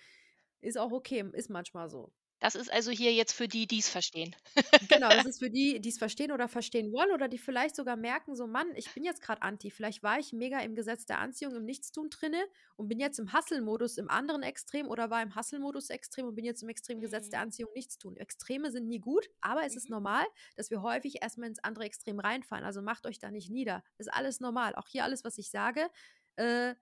[0.60, 2.12] Ist auch okay, ist manchmal so.
[2.40, 4.34] Das ist also hier jetzt für die, die es verstehen.
[4.80, 7.96] Genau, das ist für die, die es verstehen oder verstehen wollen oder die vielleicht sogar
[7.96, 9.72] merken, so Mann, ich bin jetzt gerade anti.
[9.72, 12.40] Vielleicht war ich mega im Gesetz der Anziehung, im Nichtstun drinne
[12.76, 16.44] und bin jetzt im Hustle-Modus im anderen Extrem oder war im Hustle-Modus extrem und bin
[16.44, 17.40] jetzt im extremen Gesetz der Mhm.
[17.40, 18.16] Anziehung Nichtstun.
[18.16, 19.90] Extreme sind nie gut, aber es ist Mhm.
[19.90, 20.24] normal,
[20.54, 22.64] dass wir häufig erstmal ins andere Extrem reinfallen.
[22.64, 23.82] Also macht euch da nicht nieder.
[23.98, 24.76] Ist alles normal.
[24.76, 25.90] Auch hier alles, was ich sage,
[26.36, 26.76] äh,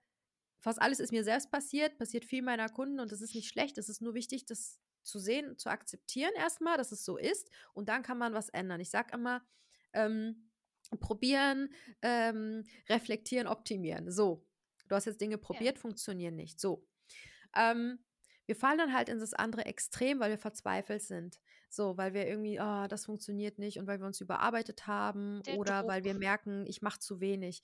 [0.59, 3.77] fast alles ist mir selbst passiert, passiert viel meiner Kunden und das ist nicht schlecht.
[3.77, 7.89] Es ist nur wichtig, das zu sehen, zu akzeptieren erstmal, dass es so ist und
[7.89, 8.79] dann kann man was ändern.
[8.79, 9.41] Ich sage immer,
[9.93, 10.49] ähm,
[10.99, 11.69] probieren,
[12.01, 14.11] ähm, reflektieren, optimieren.
[14.11, 14.45] So,
[14.87, 15.41] du hast jetzt Dinge Ja.
[15.41, 16.59] probiert, funktionieren nicht.
[16.59, 16.87] So,
[17.55, 17.99] ähm,
[18.45, 21.41] wir fallen dann halt in das andere Extrem, weil wir verzweifelt sind.
[21.69, 25.57] So, weil wir irgendwie, ah, das funktioniert nicht und weil wir uns überarbeitet haben Der
[25.57, 26.21] oder weil wir Druck.
[26.21, 27.61] merken, ich mache zu wenig.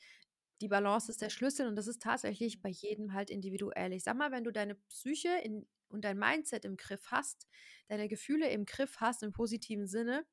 [0.64, 3.92] Die Balance ist der Schlüssel und das ist tatsächlich bei jedem halt individuell.
[3.92, 7.50] Ich sag mal, wenn du deine Psyche in, und dein Mindset im Griff hast,
[7.90, 10.26] deine Gefühle im Griff hast, im positiven Sinne,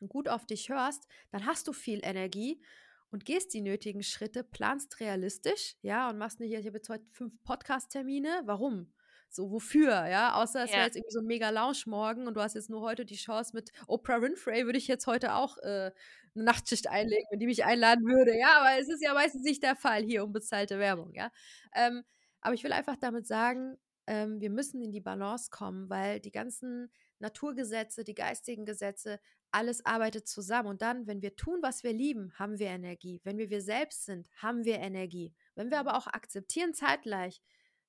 [0.00, 2.64] und gut auf dich hörst, dann hast du viel Energie
[3.10, 7.04] und gehst die nötigen Schritte, planst realistisch, ja, und machst nicht, ich habe jetzt heute
[7.10, 8.44] fünf Podcast-Termine.
[8.46, 8.94] Warum?
[9.34, 10.34] So, wofür, ja?
[10.34, 10.86] Außer es wäre Ja.
[10.86, 13.52] jetzt irgendwie so ein mega Lounge morgen und du hast jetzt nur heute die Chance
[13.54, 15.90] mit Oprah Winfrey, würde ich jetzt heute auch äh,
[16.34, 19.62] eine Nachtschicht einlegen, wenn die mich einladen würde, ja, aber es ist ja meistens nicht
[19.62, 21.30] der Fall hier, unbezahlte Werbung, ja.
[21.74, 22.04] Ähm,
[22.42, 26.32] aber ich will einfach damit sagen, ähm, wir müssen in die Balance kommen, weil die
[26.32, 29.20] ganzen Naturgesetze, die geistigen Gesetze,
[29.52, 30.68] alles arbeitet zusammen.
[30.68, 33.20] Und dann, wenn wir tun, was wir lieben, haben wir Energie.
[33.24, 35.34] Wenn wir wir selbst sind, haben wir Energie.
[35.54, 37.40] Wenn wir aber auch akzeptieren zeitgleich,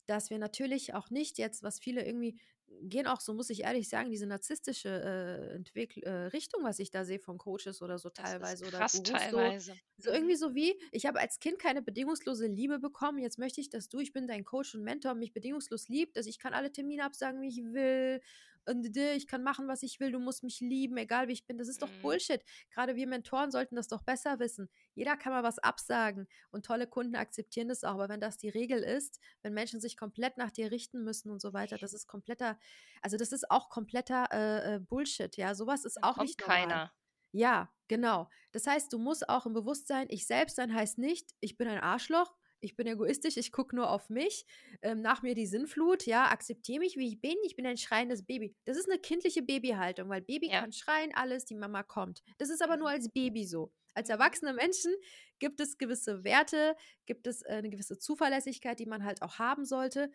[0.05, 2.39] dass wir natürlich auch nicht jetzt, was viele irgendwie
[2.81, 6.91] gehen auch, so muss ich ehrlich sagen, diese narzisstische äh, Entwickl äh, Richtung, was ich
[6.91, 9.79] da sehe von Coaches oder so teilweise oder Gurus, so, teilweise.
[9.97, 10.11] so Mhm.
[10.11, 13.89] irgendwie so wie, ich habe als Kind keine bedingungslose Liebe bekommen, jetzt möchte ich, dass
[13.89, 17.03] du, ich bin dein Coach und Mentor, mich bedingungslos liebst, dass ich kann alle Termine
[17.05, 18.21] absagen, wie ich will
[18.67, 21.67] ich kann machen, was ich will, du musst mich lieben, egal wie ich bin, das
[21.67, 22.01] ist doch Mhm.
[22.01, 22.41] Bullshit.
[22.71, 24.69] Gerade wir Mentoren sollten das doch besser wissen.
[24.95, 28.49] Jeder kann mal was absagen und tolle Kunden akzeptieren das auch, aber wenn das die
[28.49, 32.07] Regel ist, wenn Menschen sich komplett nach dir richten müssen und so weiter, das ist
[32.07, 32.57] kompletter,
[33.01, 35.55] also das ist auch kompletter äh, äh, Bullshit, ja.
[35.55, 36.55] Sowas ist Dann auch nicht normal.
[36.67, 36.93] keiner.
[37.31, 38.29] Ja, genau.
[38.51, 41.79] Das heißt, du musst auch im Bewusstsein, ich selbst sein heißt nicht, ich bin ein
[41.79, 44.45] Arschloch, ich bin egoistisch, ich gucke nur auf mich,
[44.81, 48.23] ähm, nach mir die Sinnflut, ja, akzeptiere mich, wie ich bin, ich bin ein schreiendes
[48.25, 48.55] Baby.
[48.65, 50.59] Das ist eine kindliche Babyhaltung, weil Baby Ja.
[50.59, 52.23] kann schreien, alles, die Mama kommt.
[52.37, 52.91] Das ist aber nur Mhm.
[52.91, 53.73] als Baby so.
[53.95, 54.09] Als Mhm.
[54.09, 54.93] erwachsene Menschen
[55.39, 59.65] gibt es gewisse Werte, gibt es äh, eine gewisse Zuverlässigkeit, die man halt auch haben
[59.65, 60.11] sollte.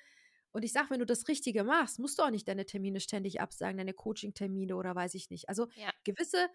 [0.53, 3.41] Und ich sage, wenn du das Richtige machst, musst du auch nicht deine Termine ständig
[3.41, 5.49] absagen, deine Coaching-Termine oder weiß ich nicht.
[5.49, 5.93] Also Ja.
[6.05, 6.49] gewisse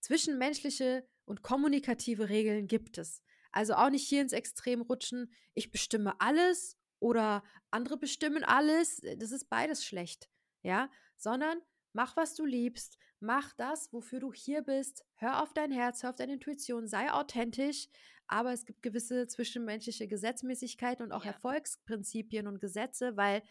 [0.00, 3.22] zwischenmenschliche und kommunikative Regeln gibt es.
[3.56, 9.02] Also auch nicht hier ins Extrem rutschen, ich bestimme alles oder andere bestimmen alles.
[9.02, 10.28] äh, Das ist beides schlecht,
[10.62, 11.62] ja, sondern
[11.94, 16.10] mach, was du liebst, mach das, wofür du hier bist, hör auf dein Herz, hör
[16.10, 17.88] auf deine Intuition, sei authentisch,
[18.26, 21.30] aber es gibt gewisse zwischenmenschliche Gesetzmäßigkeiten und auch Ja.
[21.30, 23.42] Erfolgsprinzipien und Gesetze, weil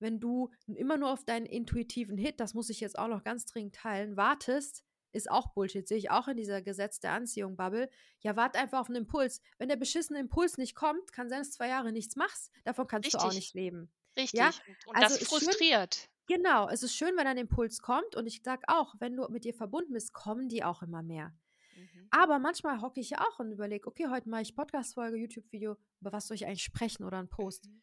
[0.00, 3.46] wenn du immer nur auf deinen intuitiven Hit, das muss ich jetzt auch noch ganz
[3.46, 7.88] dringend teilen, wartest, ist auch Bullshit, sehe ich auch in dieser Gesetz der Anziehung Bubble.
[8.20, 9.40] Ja, wart einfach auf einen Impuls.
[9.58, 12.50] Wenn der beschissene Impuls nicht kommt, kann sein, dass du zwei Jahre nichts machst.
[12.64, 13.38] Davon kannst du auch Richtig.
[13.38, 13.90] nicht leben.
[14.16, 14.38] Richtig.
[14.38, 14.50] Ja,
[14.86, 16.08] Und, also das ist schön, frustriert.
[16.26, 19.44] genau, es ist schön, wenn ein Impuls kommt und ich sage auch, wenn du mit
[19.44, 21.32] dir verbunden bist, kommen die auch immer mehr.
[21.76, 22.08] Mhm.
[22.10, 26.12] Aber manchmal hocke ich ja auch und überlege, okay, heute mache ich Podcast-Folge, YouTube-Video, über
[26.12, 27.66] was soll ich eigentlich sprechen oder einen Post.
[27.66, 27.82] Mhm.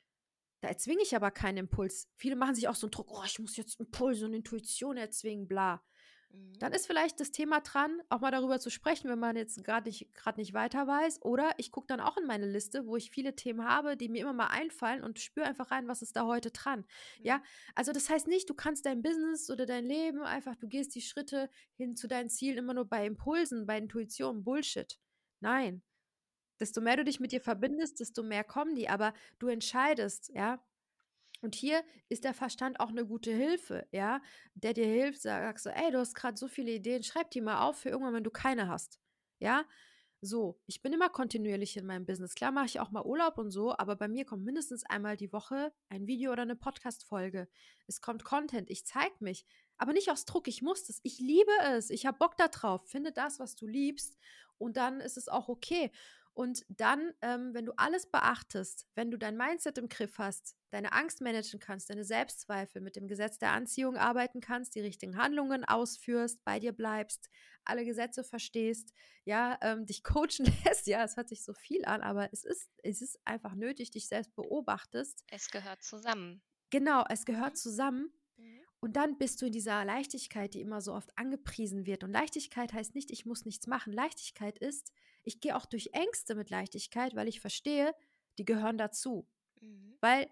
[0.61, 2.09] Da erzwinge ich aber keinen Impuls.
[2.15, 5.47] Viele machen sich auch so einen Druck, oh, ich muss jetzt Impulse und Intuition erzwingen,
[5.47, 5.83] bla.
[6.31, 6.57] Mhm.
[6.59, 9.87] Dann ist vielleicht das Thema dran, auch mal darüber zu sprechen, wenn man jetzt gerade
[9.87, 11.21] nicht, grad nicht weiter weiß.
[11.23, 14.21] Oder ich gucke dann auch in meine Liste, wo ich viele Themen habe, die mir
[14.21, 16.85] immer mal einfallen und spüre einfach rein, was ist da heute dran.
[17.21, 17.73] Ja, Mhm.
[17.75, 21.01] also das heißt nicht, du kannst dein Business oder dein Leben einfach, du gehst die
[21.01, 24.97] Schritte hin zu deinen Zielen immer nur bei Impulsen, bei Intuition, Bullshit.
[25.41, 25.83] Nein.
[26.59, 30.63] Desto mehr du dich mit dir verbindest, desto mehr kommen die, aber du entscheidest, ja.
[31.41, 34.21] Und hier ist der Verstand auch eine gute Hilfe, ja,
[34.55, 37.61] der dir hilft, sagst so, ey, du hast gerade so viele Ideen, schreib die mal
[37.61, 38.99] auf für irgendwann, wenn du keine hast,
[39.39, 39.65] ja.
[40.19, 42.33] So, ich bin immer kontinuierlich in meinem Business.
[42.33, 45.31] Klar mache ich auch mal Urlaub und so, aber bei mir kommt mindestens einmal die
[45.31, 47.47] Woche ein Video oder eine Podcast-Folge.
[47.85, 49.45] Es kommt Content, ich zeige mich,
[49.77, 50.99] aber nicht aus Druck, ich muss das.
[51.03, 52.89] Ich liebe es, ich habe Bock da drauf.
[52.89, 54.17] Finde das, was du liebst
[54.57, 55.91] und dann ist es auch okay.
[56.37, 60.91] Und dann, ähm, wenn du alles beachtest, wenn du dein Mindset im Griff hast, deine
[60.91, 65.65] Angst managen kannst, deine Selbstzweifel mit dem Gesetz der Anziehung arbeiten kannst, die richtigen Handlungen
[65.65, 67.27] ausführst, bei dir bleibst,
[67.65, 68.93] alle Gesetze verstehst,
[69.25, 72.69] ja, ähm, dich coachen lässt, ja, es hört sich so viel an, aber es ist,
[72.83, 75.25] es ist einfach nötig, dich selbst beobachtest.
[75.31, 76.43] Es gehört zusammen.
[76.69, 77.55] Genau, es gehört Mhm.
[77.55, 78.11] zusammen.
[78.79, 82.03] Und dann bist du in dieser Leichtigkeit, die immer so oft angepriesen wird.
[82.03, 83.91] Und Leichtigkeit heißt nicht, ich muss nichts machen.
[83.91, 84.91] Leichtigkeit ist,
[85.23, 87.93] ich gehe auch durch Ängste mit Leichtigkeit, weil ich verstehe,
[88.37, 89.27] die gehören dazu.
[89.59, 89.97] Mhm.
[89.99, 90.29] Weil,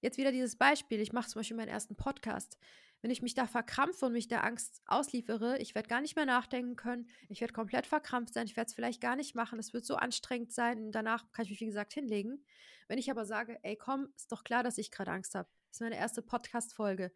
[0.00, 2.58] jetzt wieder dieses Beispiel, ich mache zum Beispiel meinen ersten Podcast.
[3.02, 6.26] Wenn ich mich da verkrampfe und mich der Angst ausliefere, ich werde gar nicht mehr
[6.26, 9.72] nachdenken können, ich werde komplett verkrampft sein, ich werde es vielleicht gar nicht machen, es
[9.72, 12.44] wird so anstrengend sein und danach kann ich mich, wie gesagt, hinlegen.
[12.88, 15.48] Wenn ich aber sage, ey, komm, ist doch klar, dass ich gerade Angst habe.
[15.68, 17.12] Das ist meine erste Podcast-Folge.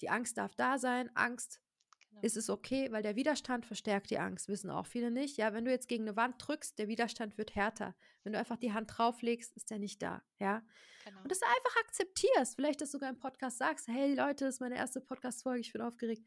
[0.00, 1.60] Die Angst darf da sein, Angst
[2.08, 2.22] Genau.
[2.22, 5.36] ist es okay, weil der Widerstand verstärkt die Angst, wissen auch viele nicht.
[5.36, 7.94] Ja, wenn du jetzt gegen eine Wand drückst, der Widerstand wird härter.
[8.24, 10.20] Wenn du einfach die Hand drauflegst, ist der nicht da.
[10.40, 10.62] Ja,
[11.04, 11.22] Genau.
[11.22, 12.56] und das einfach akzeptierst.
[12.56, 15.72] Vielleicht, dass du sogar im Podcast sagst: Hey Leute, das ist meine erste Podcast-Folge, ich
[15.72, 16.26] bin aufgeregt.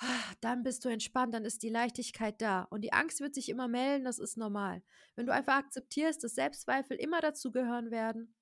[0.00, 0.06] Ah,
[0.42, 2.62] Dann bist du entspannt, dann ist die Leichtigkeit da.
[2.64, 4.82] Und die Angst wird sich immer melden, das ist normal.
[5.16, 8.34] Wenn du einfach akzeptierst, dass Selbstzweifel immer dazugehören werden,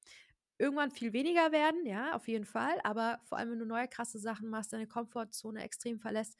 [0.59, 4.19] irgendwann viel weniger werden, ja, auf jeden Fall, aber vor allem, wenn du neue krasse
[4.19, 6.37] Sachen machst, deine Komfortzone extrem verlässt,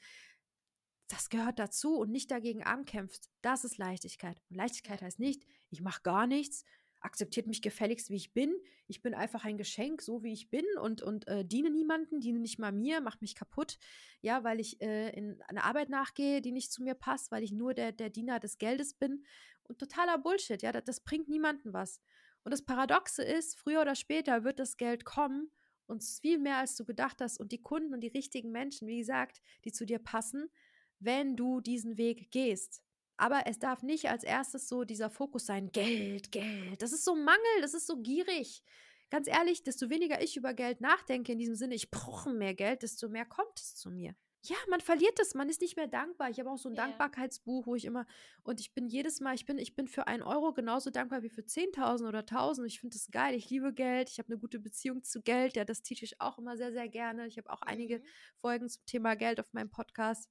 [1.07, 3.29] das gehört dazu und nicht dagegen ankämpfst.
[3.41, 4.41] Das ist Leichtigkeit.
[4.49, 6.65] Und Leichtigkeit heißt nicht, ich mache gar nichts,
[6.99, 8.53] akzeptiert mich gefälligst, wie ich bin.
[8.87, 12.39] Ich bin einfach ein Geschenk, so wie ich bin und, und äh, diene niemanden, diene
[12.39, 13.77] nicht mal mir, macht mich kaputt.
[14.21, 17.51] Ja, weil ich äh, in eine Arbeit nachgehe, die nicht zu mir passt, weil ich
[17.51, 19.23] nur der, der Diener des Geldes bin.
[19.63, 22.01] Und totaler Bullshit, ja, das, das bringt niemanden was.
[22.47, 25.51] Und das Paradoxe ist, früher oder später wird das Geld kommen
[25.85, 27.41] und viel mehr, als du gedacht hast.
[27.41, 30.49] Und die Kunden und die richtigen Menschen, wie gesagt, die zu dir passen,
[30.97, 32.81] wenn du diesen Weg gehst.
[33.17, 36.81] Aber es darf nicht als erstes so dieser Fokus sein, Geld, Geld.
[36.81, 38.63] Das ist so Mangel, das ist so gierig.
[39.09, 42.81] Ganz ehrlich, desto weniger ich über Geld nachdenke, in diesem Sinne, ich brauche mehr Geld,
[42.81, 44.15] desto mehr kommt es zu mir.
[44.43, 46.29] Ja, man verliert es, man ist nicht mehr dankbar.
[46.29, 46.83] Ich habe auch so ein Ja.
[46.85, 48.05] Dankbarkeitsbuch, wo ich immer,
[48.43, 51.29] und ich bin jedes Mal, ich bin, ich bin für einen Euro genauso dankbar wie
[51.29, 52.63] für 10.000 oder 1.000.
[52.65, 55.65] Ich finde das geil, ich liebe Geld, ich habe eine gute Beziehung zu Geld, ja,
[55.65, 57.27] das teach ich auch immer sehr, sehr gerne.
[57.27, 58.03] Ich habe auch einige Mhm.
[58.37, 60.29] Folgen zum Thema Geld auf meinem Podcast.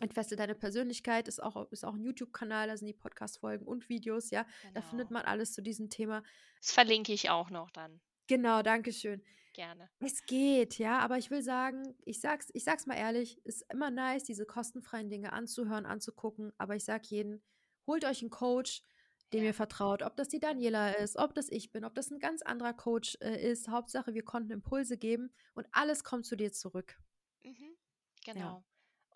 [0.00, 4.30] Entfeste deine Persönlichkeit ist auch, ist auch ein YouTube-Kanal, da sind die Podcast-Folgen und Videos,
[4.30, 4.46] ja.
[4.74, 5.20] Da findet Genau.
[5.20, 6.22] man alles zu diesem Thema.
[6.60, 8.00] Das verlinke ich auch noch dann.
[8.26, 9.22] Genau, danke schön.
[9.52, 9.90] Gerne.
[9.98, 13.90] Es geht, ja, aber ich will sagen, ich sag's, ich sag's mal ehrlich, ist immer
[13.90, 17.42] nice, diese kostenfreien Dinge anzuhören, anzugucken, aber ich sag jedem,
[17.86, 18.82] holt euch einen Coach,
[19.32, 19.46] dem Ja.
[19.46, 22.42] ihr vertraut, ob das die Daniela ist, ob das ich bin, ob das ein ganz
[22.42, 23.68] anderer Coach äh, ist.
[23.68, 26.98] Hauptsache, wir konnten Impulse geben und alles kommt zu dir zurück.
[27.44, 27.76] Mhm.
[28.34, 28.62] Ja.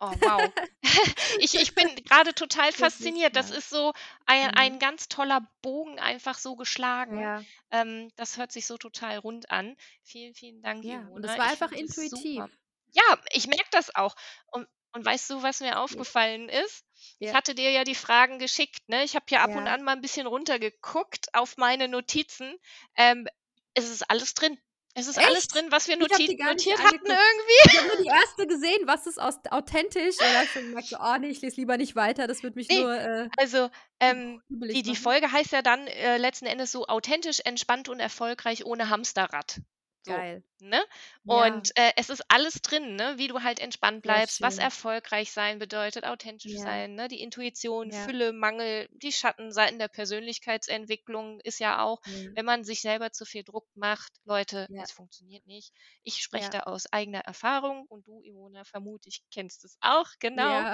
[0.00, 0.54] Oh, wow.
[1.40, 3.36] ich, ich bin gerade total fasziniert.
[3.36, 3.50] Das ja.
[3.50, 3.92] ist so
[4.26, 4.54] ein, Mhm.
[4.54, 7.20] ein ganz toller Bogen einfach so geschlagen.
[7.20, 9.76] Ja, Ähm, das hört sich so total rund an.
[10.02, 12.44] Vielen, vielen Dank, ja, und das war Ich einfach intuitiv.
[12.92, 14.14] Ja, ich merke das auch.
[14.52, 16.04] Und, und weißt du, was mir Ja.
[16.04, 16.84] aufgefallen ist?
[17.20, 17.34] Ich Ja.
[17.34, 19.02] hatte dir ja die Fragen geschickt, ne?
[19.04, 19.68] Ich habe hier ab und Ja.
[19.68, 22.56] an mal ein bisschen runtergeguckt auf meine Notizen.
[22.96, 23.26] Ähm,
[23.74, 24.58] es ist alles drin.
[24.96, 25.54] Es ist alles Echt?
[25.54, 27.08] drin, was wir noti nicht notiert hatten angeguckt.
[27.08, 27.72] irgendwie.
[27.72, 30.16] Ich habe nur die erste gesehen, was ist aus, authentisch.
[30.18, 32.68] Und dann habe ich gemerkt, oh nee, ich lese lieber nicht weiter, das wird mich
[32.68, 34.94] Nee, nur äh, also ähm, die, die.
[34.94, 39.60] Folge heißt ja dann äh, letzten Endes so authentisch, entspannt und erfolgreich ohne Hamsterrad.
[40.06, 40.44] So, Geil.
[40.60, 40.82] Ne?
[41.24, 43.14] Ja, Und äh, es ist alles drin, ne?
[43.18, 47.08] Wie du halt entspannt bleibst, was erfolgreich sein bedeutet, authentisch Ja, sein, ne?
[47.08, 47.92] Die Intuition, ja.
[47.92, 52.36] Fülle, Mangel, die Schattenseiten der Persönlichkeitsentwicklung ist ja auch, Mhm.
[52.36, 55.72] wenn man sich selber zu viel Druck macht, Leute, es funktioniert nicht.
[56.02, 60.66] Ich spreche da aus eigener Erfahrung und du, Imona, vermute ich, kennst es auch, genau.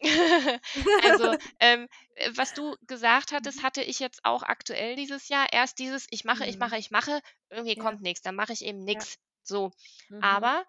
[1.02, 3.64] Also, ähm, äh, was du gesagt hattest, Mhm.
[3.64, 5.48] hatte ich jetzt auch aktuell dieses Jahr.
[5.52, 6.60] Erst dieses, ich mache, ich Mhm.
[6.60, 9.17] mache, ich mache, irgendwie kommt nichts, dann mache ich eben nichts.
[9.48, 9.72] So.
[10.08, 10.22] Mhm.
[10.22, 10.66] Aber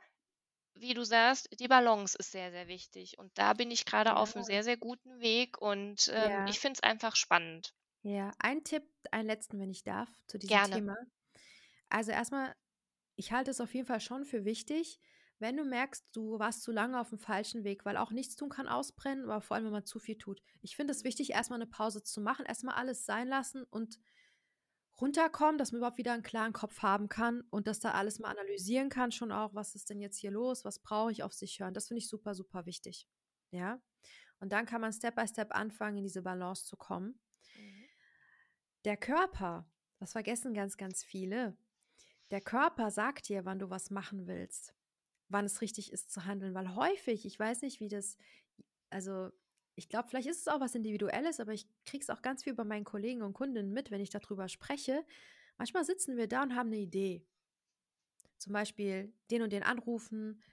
[0.75, 3.17] wie du sagst, die Balance ist sehr, sehr wichtig.
[3.19, 6.59] Und da bin ich gerade auf einem sehr, sehr guten Weg und ähm, ja, ich
[6.59, 7.73] finde es einfach spannend.
[8.03, 8.31] ja.
[8.39, 10.75] Ein Tipp, einen letzten, wenn ich darf, zu diesem Gerne.
[10.75, 10.95] Thema.
[11.89, 12.55] Also erstmal,
[13.15, 14.99] ich halte es auf jeden Fall schon für wichtig,
[15.39, 18.49] wenn du merkst, du warst zu lange auf dem falschen Weg, weil auch nichts tun
[18.49, 20.41] kann ausbrennen, aber vor allem, wenn man zu viel tut.
[20.61, 23.99] Ich finde es wichtig, erstmal eine Pause zu machen, erstmal alles sein lassen und
[25.01, 28.29] runterkommen, dass man überhaupt wieder einen klaren Kopf haben kann und dass da alles mal
[28.29, 31.59] analysieren kann, schon auch, was ist denn jetzt hier los, was brauche ich auf sich
[31.59, 31.73] hören.
[31.73, 33.07] Das finde ich super, super wichtig.
[33.51, 33.81] Ja.
[34.39, 37.19] Und dann kann man Step by Step anfangen, in diese Balance zu kommen.
[37.55, 37.85] Mhm.
[38.85, 39.69] Der Körper,
[39.99, 41.57] das vergessen ganz, ganz viele.
[42.31, 44.73] Der Körper sagt dir, wann du was machen willst,
[45.29, 48.17] wann es richtig ist zu handeln, weil häufig, ich weiß nicht, wie das,
[48.89, 49.31] also
[49.79, 52.53] ich glaube, vielleicht ist es auch was Individuelles, aber ich kriege es auch ganz viel
[52.53, 55.03] bei meinen Kollegen und Kundinnen mit, wenn ich darüber spreche.
[55.57, 57.25] Manchmal sitzen wir da und haben eine Idee.
[58.37, 60.43] Zum Beispiel den und den anrufen,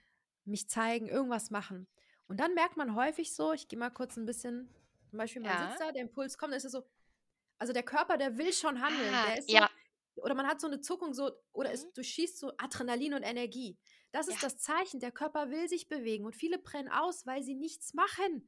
[0.45, 1.87] mich zeigen, irgendwas machen.
[2.27, 4.69] Und dann merkt man häufig so, ich gehe mal kurz ein bisschen,
[5.09, 5.69] zum Beispiel man Ja.
[5.69, 6.83] sitzt da, der Impuls kommt, dann ist es so,
[7.59, 9.69] also der Körper, der will schon handeln, Ah, der ist so, ja.
[10.15, 11.73] oder man hat so eine Zuckung so, oder Mhm.
[11.75, 13.77] es durchschießt so Adrenalin und Energie.
[14.11, 14.49] Das ist Ja.
[14.49, 18.47] das Zeichen, der Körper will sich bewegen und viele brennen aus, weil sie nichts machen.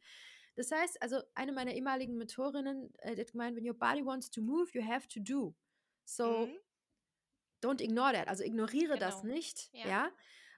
[0.59, 4.41] Das heißt, also eine meiner ehemaligen Mentorinnen äh, hat gemeint, when your body wants to
[4.41, 5.55] move, you have to do.
[6.03, 6.57] So, Mhm.
[7.63, 8.27] don't ignore that.
[8.27, 9.33] Also ignoriere das Genau.
[9.35, 9.87] nicht, Ja.
[9.87, 10.11] ja,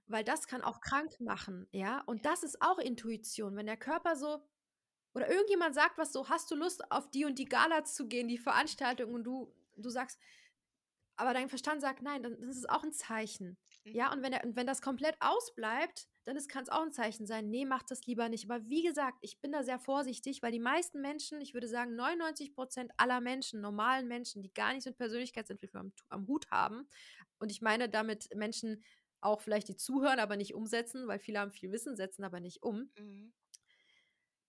[0.07, 2.01] weil das kann auch krank machen, ja.
[2.07, 2.31] Und Ja.
[2.31, 4.41] das ist auch Intuition, wenn der Körper so
[5.13, 8.27] oder irgendjemand sagt was so, hast du Lust auf die und die Gala zu gehen,
[8.27, 10.19] die Veranstaltung und du du sagst,
[11.15, 13.55] aber dein Verstand sagt nein, dann das ist auch ein Zeichen.
[13.83, 14.13] Ja, Mhm.
[14.13, 17.49] und wenn, er, und wenn das komplett ausbleibt, dann kann es auch ein Zeichen sein,
[17.49, 18.49] nee, mach das lieber nicht.
[18.49, 21.95] Aber wie gesagt, ich bin da sehr vorsichtig, weil die meisten Menschen, ich würde sagen
[21.95, 26.87] 99 Prozent aller Menschen, normalen Menschen, die gar nichts mit Persönlichkeitsentwicklung am, am Hut haben,
[27.41, 28.83] und ich meine damit Menschen
[29.19, 32.61] auch vielleicht, die zuhören, aber nicht umsetzen, weil viele haben viel Wissen, setzen aber nicht
[32.61, 32.91] um.
[32.97, 33.33] Mhm.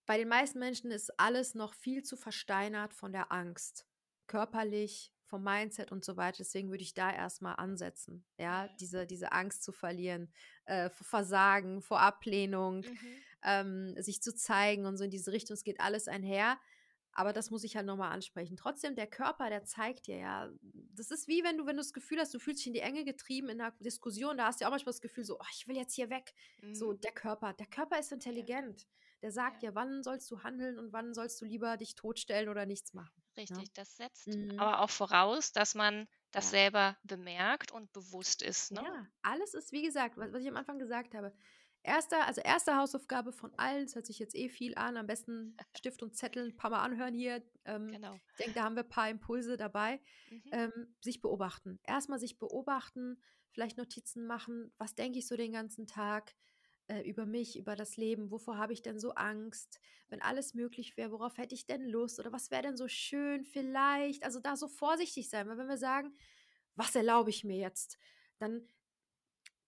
[0.05, 3.87] Bei den meisten Menschen ist alles noch viel zu versteinert von der Angst.
[4.27, 6.37] Körperlich, vom Mindset und so weiter.
[6.39, 8.23] Deswegen würde ich da erstmal ansetzen.
[8.37, 8.73] Ja, Ja.
[8.79, 10.31] diese, diese Angst zu verlieren,
[10.67, 13.17] äh, vor Versagen, vor Ablehnung, Mhm.
[13.43, 15.55] ähm, sich zu zeigen und so in diese Richtung.
[15.55, 16.59] Es geht alles einher.
[17.15, 18.57] Aber das muss ich halt nochmal ansprechen.
[18.59, 20.51] Trotzdem, der Körper, der zeigt dir ja,
[20.95, 22.81] das ist wie wenn du, wenn du das Gefühl hast, du fühlst dich in die
[22.81, 25.45] Enge getrieben in einer Diskussion, da hast du ja auch manchmal das Gefühl, so, oh,
[25.53, 26.35] ich will jetzt hier weg.
[26.73, 27.01] So, Mhm.
[27.01, 28.87] der Körper, der Körper ist Ja.
[29.23, 29.71] Der sagt Ja.
[29.71, 33.23] dir, wann sollst du handeln und wann sollst du lieber dich totstellen oder nichts machen.
[33.37, 33.43] Ne?
[33.43, 34.59] Richtig, das setzt Mhm.
[34.59, 36.51] aber auch voraus, dass man das ja.
[36.51, 38.73] selber bemerkt und bewusst ist.
[38.73, 38.83] Ne?
[38.83, 41.33] Ja, alles ist, wie gesagt, was, was ich am Anfang gesagt habe.
[41.85, 45.57] Erster, also erste Hausaufgabe von allen, das hört sich jetzt eh viel an, am besten
[45.77, 47.43] Stift und Zettel ein paar Mal anhören hier.
[47.65, 48.15] Ähm, genau.
[48.15, 50.01] Ich denke, da haben wir ein paar Impulse dabei.
[50.31, 50.43] Mhm.
[50.53, 51.81] Ähm, sich beobachten.
[51.83, 53.21] Erstmal sich beobachten,
[53.51, 56.35] vielleicht Notizen machen, was denke ich so den ganzen Tag
[56.93, 59.81] äh, über mich, über das Leben, wovor habe ich denn so Angst,
[60.11, 63.45] wenn alles möglich wäre, worauf hätte ich denn Lust oder was wäre denn so schön
[63.45, 66.15] vielleicht, also da so vorsichtig sein, weil wenn wir sagen,
[66.75, 67.99] was erlaube ich mir jetzt,
[68.39, 68.69] dann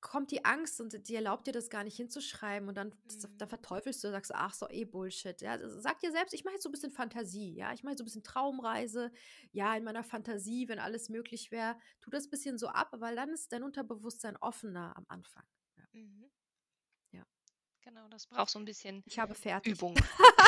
[0.03, 3.39] kommt die Angst und die erlaubt dir das gar nicht hinzuschreiben und dann, mhm.
[3.39, 5.41] dann verteufelst du, sagst, ach so, eh Bullshit.
[5.41, 7.97] Ja, also sag dir selbst, ich mache jetzt so ein bisschen Fantasie, ja, ich mache
[7.97, 9.11] so ein bisschen Traumreise,
[9.53, 13.17] ja, in meiner Fantasie, wenn alles möglich wäre, tu das ein bisschen so ab, weil
[13.17, 15.45] dann ist dein Unterbewusstsein offener am Anfang.
[15.79, 15.85] Ja.
[15.93, 16.34] Mhm.
[17.85, 19.75] Genau, das braucht so ein bisschen ich habe fertig.
[19.75, 19.95] Übung.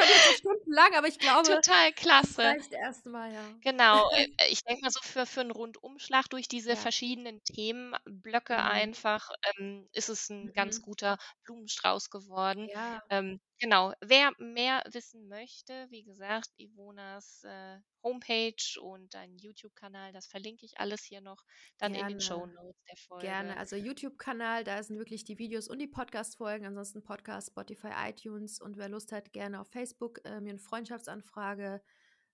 [0.00, 2.42] Könnte jetzt stundenlang, aber ich glaube, Total klasse.
[2.42, 3.44] Vielleicht erstmal, ja.
[3.62, 4.08] Genau.
[4.20, 6.76] Äh, ich denke mal so für, für einen Rundumschlag durch diese ja.
[6.76, 8.58] verschiedenen Themenblöcke mhm.
[8.58, 10.52] einfach ähm, ist es ein mhm.
[10.52, 12.68] ganz guter Blumenstrauß geworden.
[12.68, 13.02] Ja.
[13.08, 13.92] Ähm, genau.
[14.00, 20.78] Wer mehr wissen möchte, wie gesagt, Ivonas äh, Homepage und deinen YouTube-Kanal, das verlinke ich
[20.78, 21.42] alles hier noch
[21.78, 22.08] dann Gerne.
[22.08, 23.26] in den Show Notes der Folge.
[23.26, 23.56] Gerne.
[23.56, 26.66] Also YouTube-Kanal, da sind wirklich die Videos und die Podcast-Folgen.
[26.66, 31.82] Ansonsten Podcast, Spotify, iTunes und wer Lust hat, gerne auf Facebook äh, mir eine Freundschaftsanfrage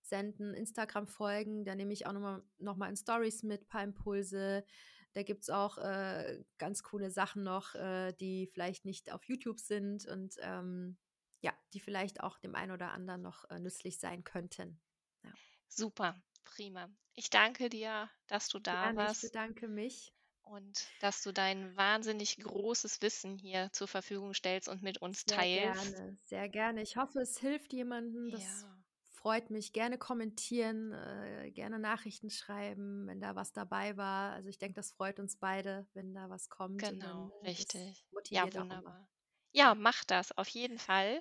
[0.01, 1.65] senden, Instagram folgen.
[1.65, 4.65] Da nehme ich auch nochmal noch mal in Stories mit, paar Impulse.
[5.13, 9.59] Da gibt es auch äh, ganz coole Sachen noch, äh, die vielleicht nicht auf YouTube
[9.59, 10.99] sind und ähm,
[11.41, 14.81] ja, die vielleicht auch dem einen oder anderen noch äh, nützlich sein könnten.
[15.25, 15.33] Ja.
[15.69, 16.91] Super, prima.
[17.15, 19.25] Ich danke dir, dass du da Gerne, warst.
[19.25, 20.16] Ich bedanke mich
[20.47, 25.37] und dass du dein wahnsinnig großes Wissen hier zur Verfügung stellst und mit uns sehr
[25.37, 25.83] teilst.
[25.83, 26.83] Sehr gerne, sehr gerne.
[26.83, 28.31] Ich hoffe, es hilft jemandem.
[28.31, 28.79] Das ja.
[29.13, 29.73] freut mich.
[29.73, 34.33] Gerne kommentieren, äh, gerne Nachrichten schreiben, wenn da was dabei war.
[34.33, 36.81] Also ich denke, das freut uns beide, wenn da was kommt.
[36.81, 38.07] Genau, dann, äh, richtig.
[38.31, 39.09] Ja, wunderbar.
[39.53, 41.21] Ja, mach das auf jeden Fall.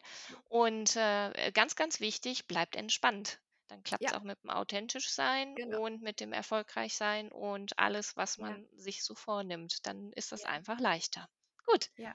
[0.49, 3.39] Und äh, ganz, ganz wichtig, bleibt entspannt.
[3.67, 5.81] Dann klappt es Ja, auch mit dem authentisch sein genau.
[5.85, 9.85] und mit dem erfolgreich sein und alles, was Ja, man sich so vornimmt.
[9.87, 11.27] Dann ist das ja, einfach leichter.
[11.65, 12.13] Gut, ja.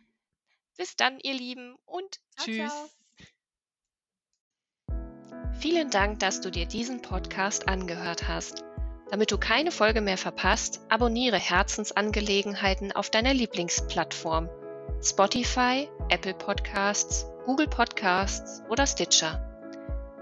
[0.76, 2.70] bis dann, ihr Lieben, und Ciao, tschüss.
[2.72, 2.90] ciao.
[5.59, 8.64] Vielen Dank, dass du dir diesen Podcast angehört hast.
[9.11, 14.48] Damit du keine Folge mehr verpasst, abonniere Herzensangelegenheiten auf deiner Lieblingsplattform.
[15.03, 19.49] Spotify, Apple Podcasts, Google Podcasts oder Stitcher.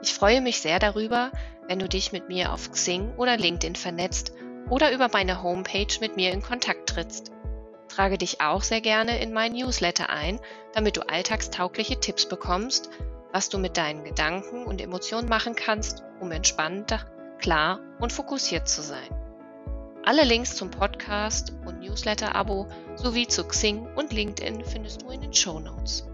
[0.03, 1.33] Ich freue mich sehr darüber,
[1.67, 4.33] wenn du dich mit mir auf Xing oder LinkedIn vernetzt
[4.71, 7.33] oder über meine Homepage mit mir in Kontakt trittst.
[7.89, 10.39] Trage dich auch sehr gerne in mein Newsletter ein,
[10.73, 12.91] damit du alltagstaugliche Tipps bekommst,
[13.33, 17.01] was du mit deinen Gedanken und Emotionen machen kannst, um entspannter,
[17.39, 19.09] klar und fokussiert zu sein.
[20.05, 25.35] Alle Links zum Podcast und Newsletter-Abo sowie zu Xing und LinkedIn findest du in den
[25.35, 26.08] Show Notes.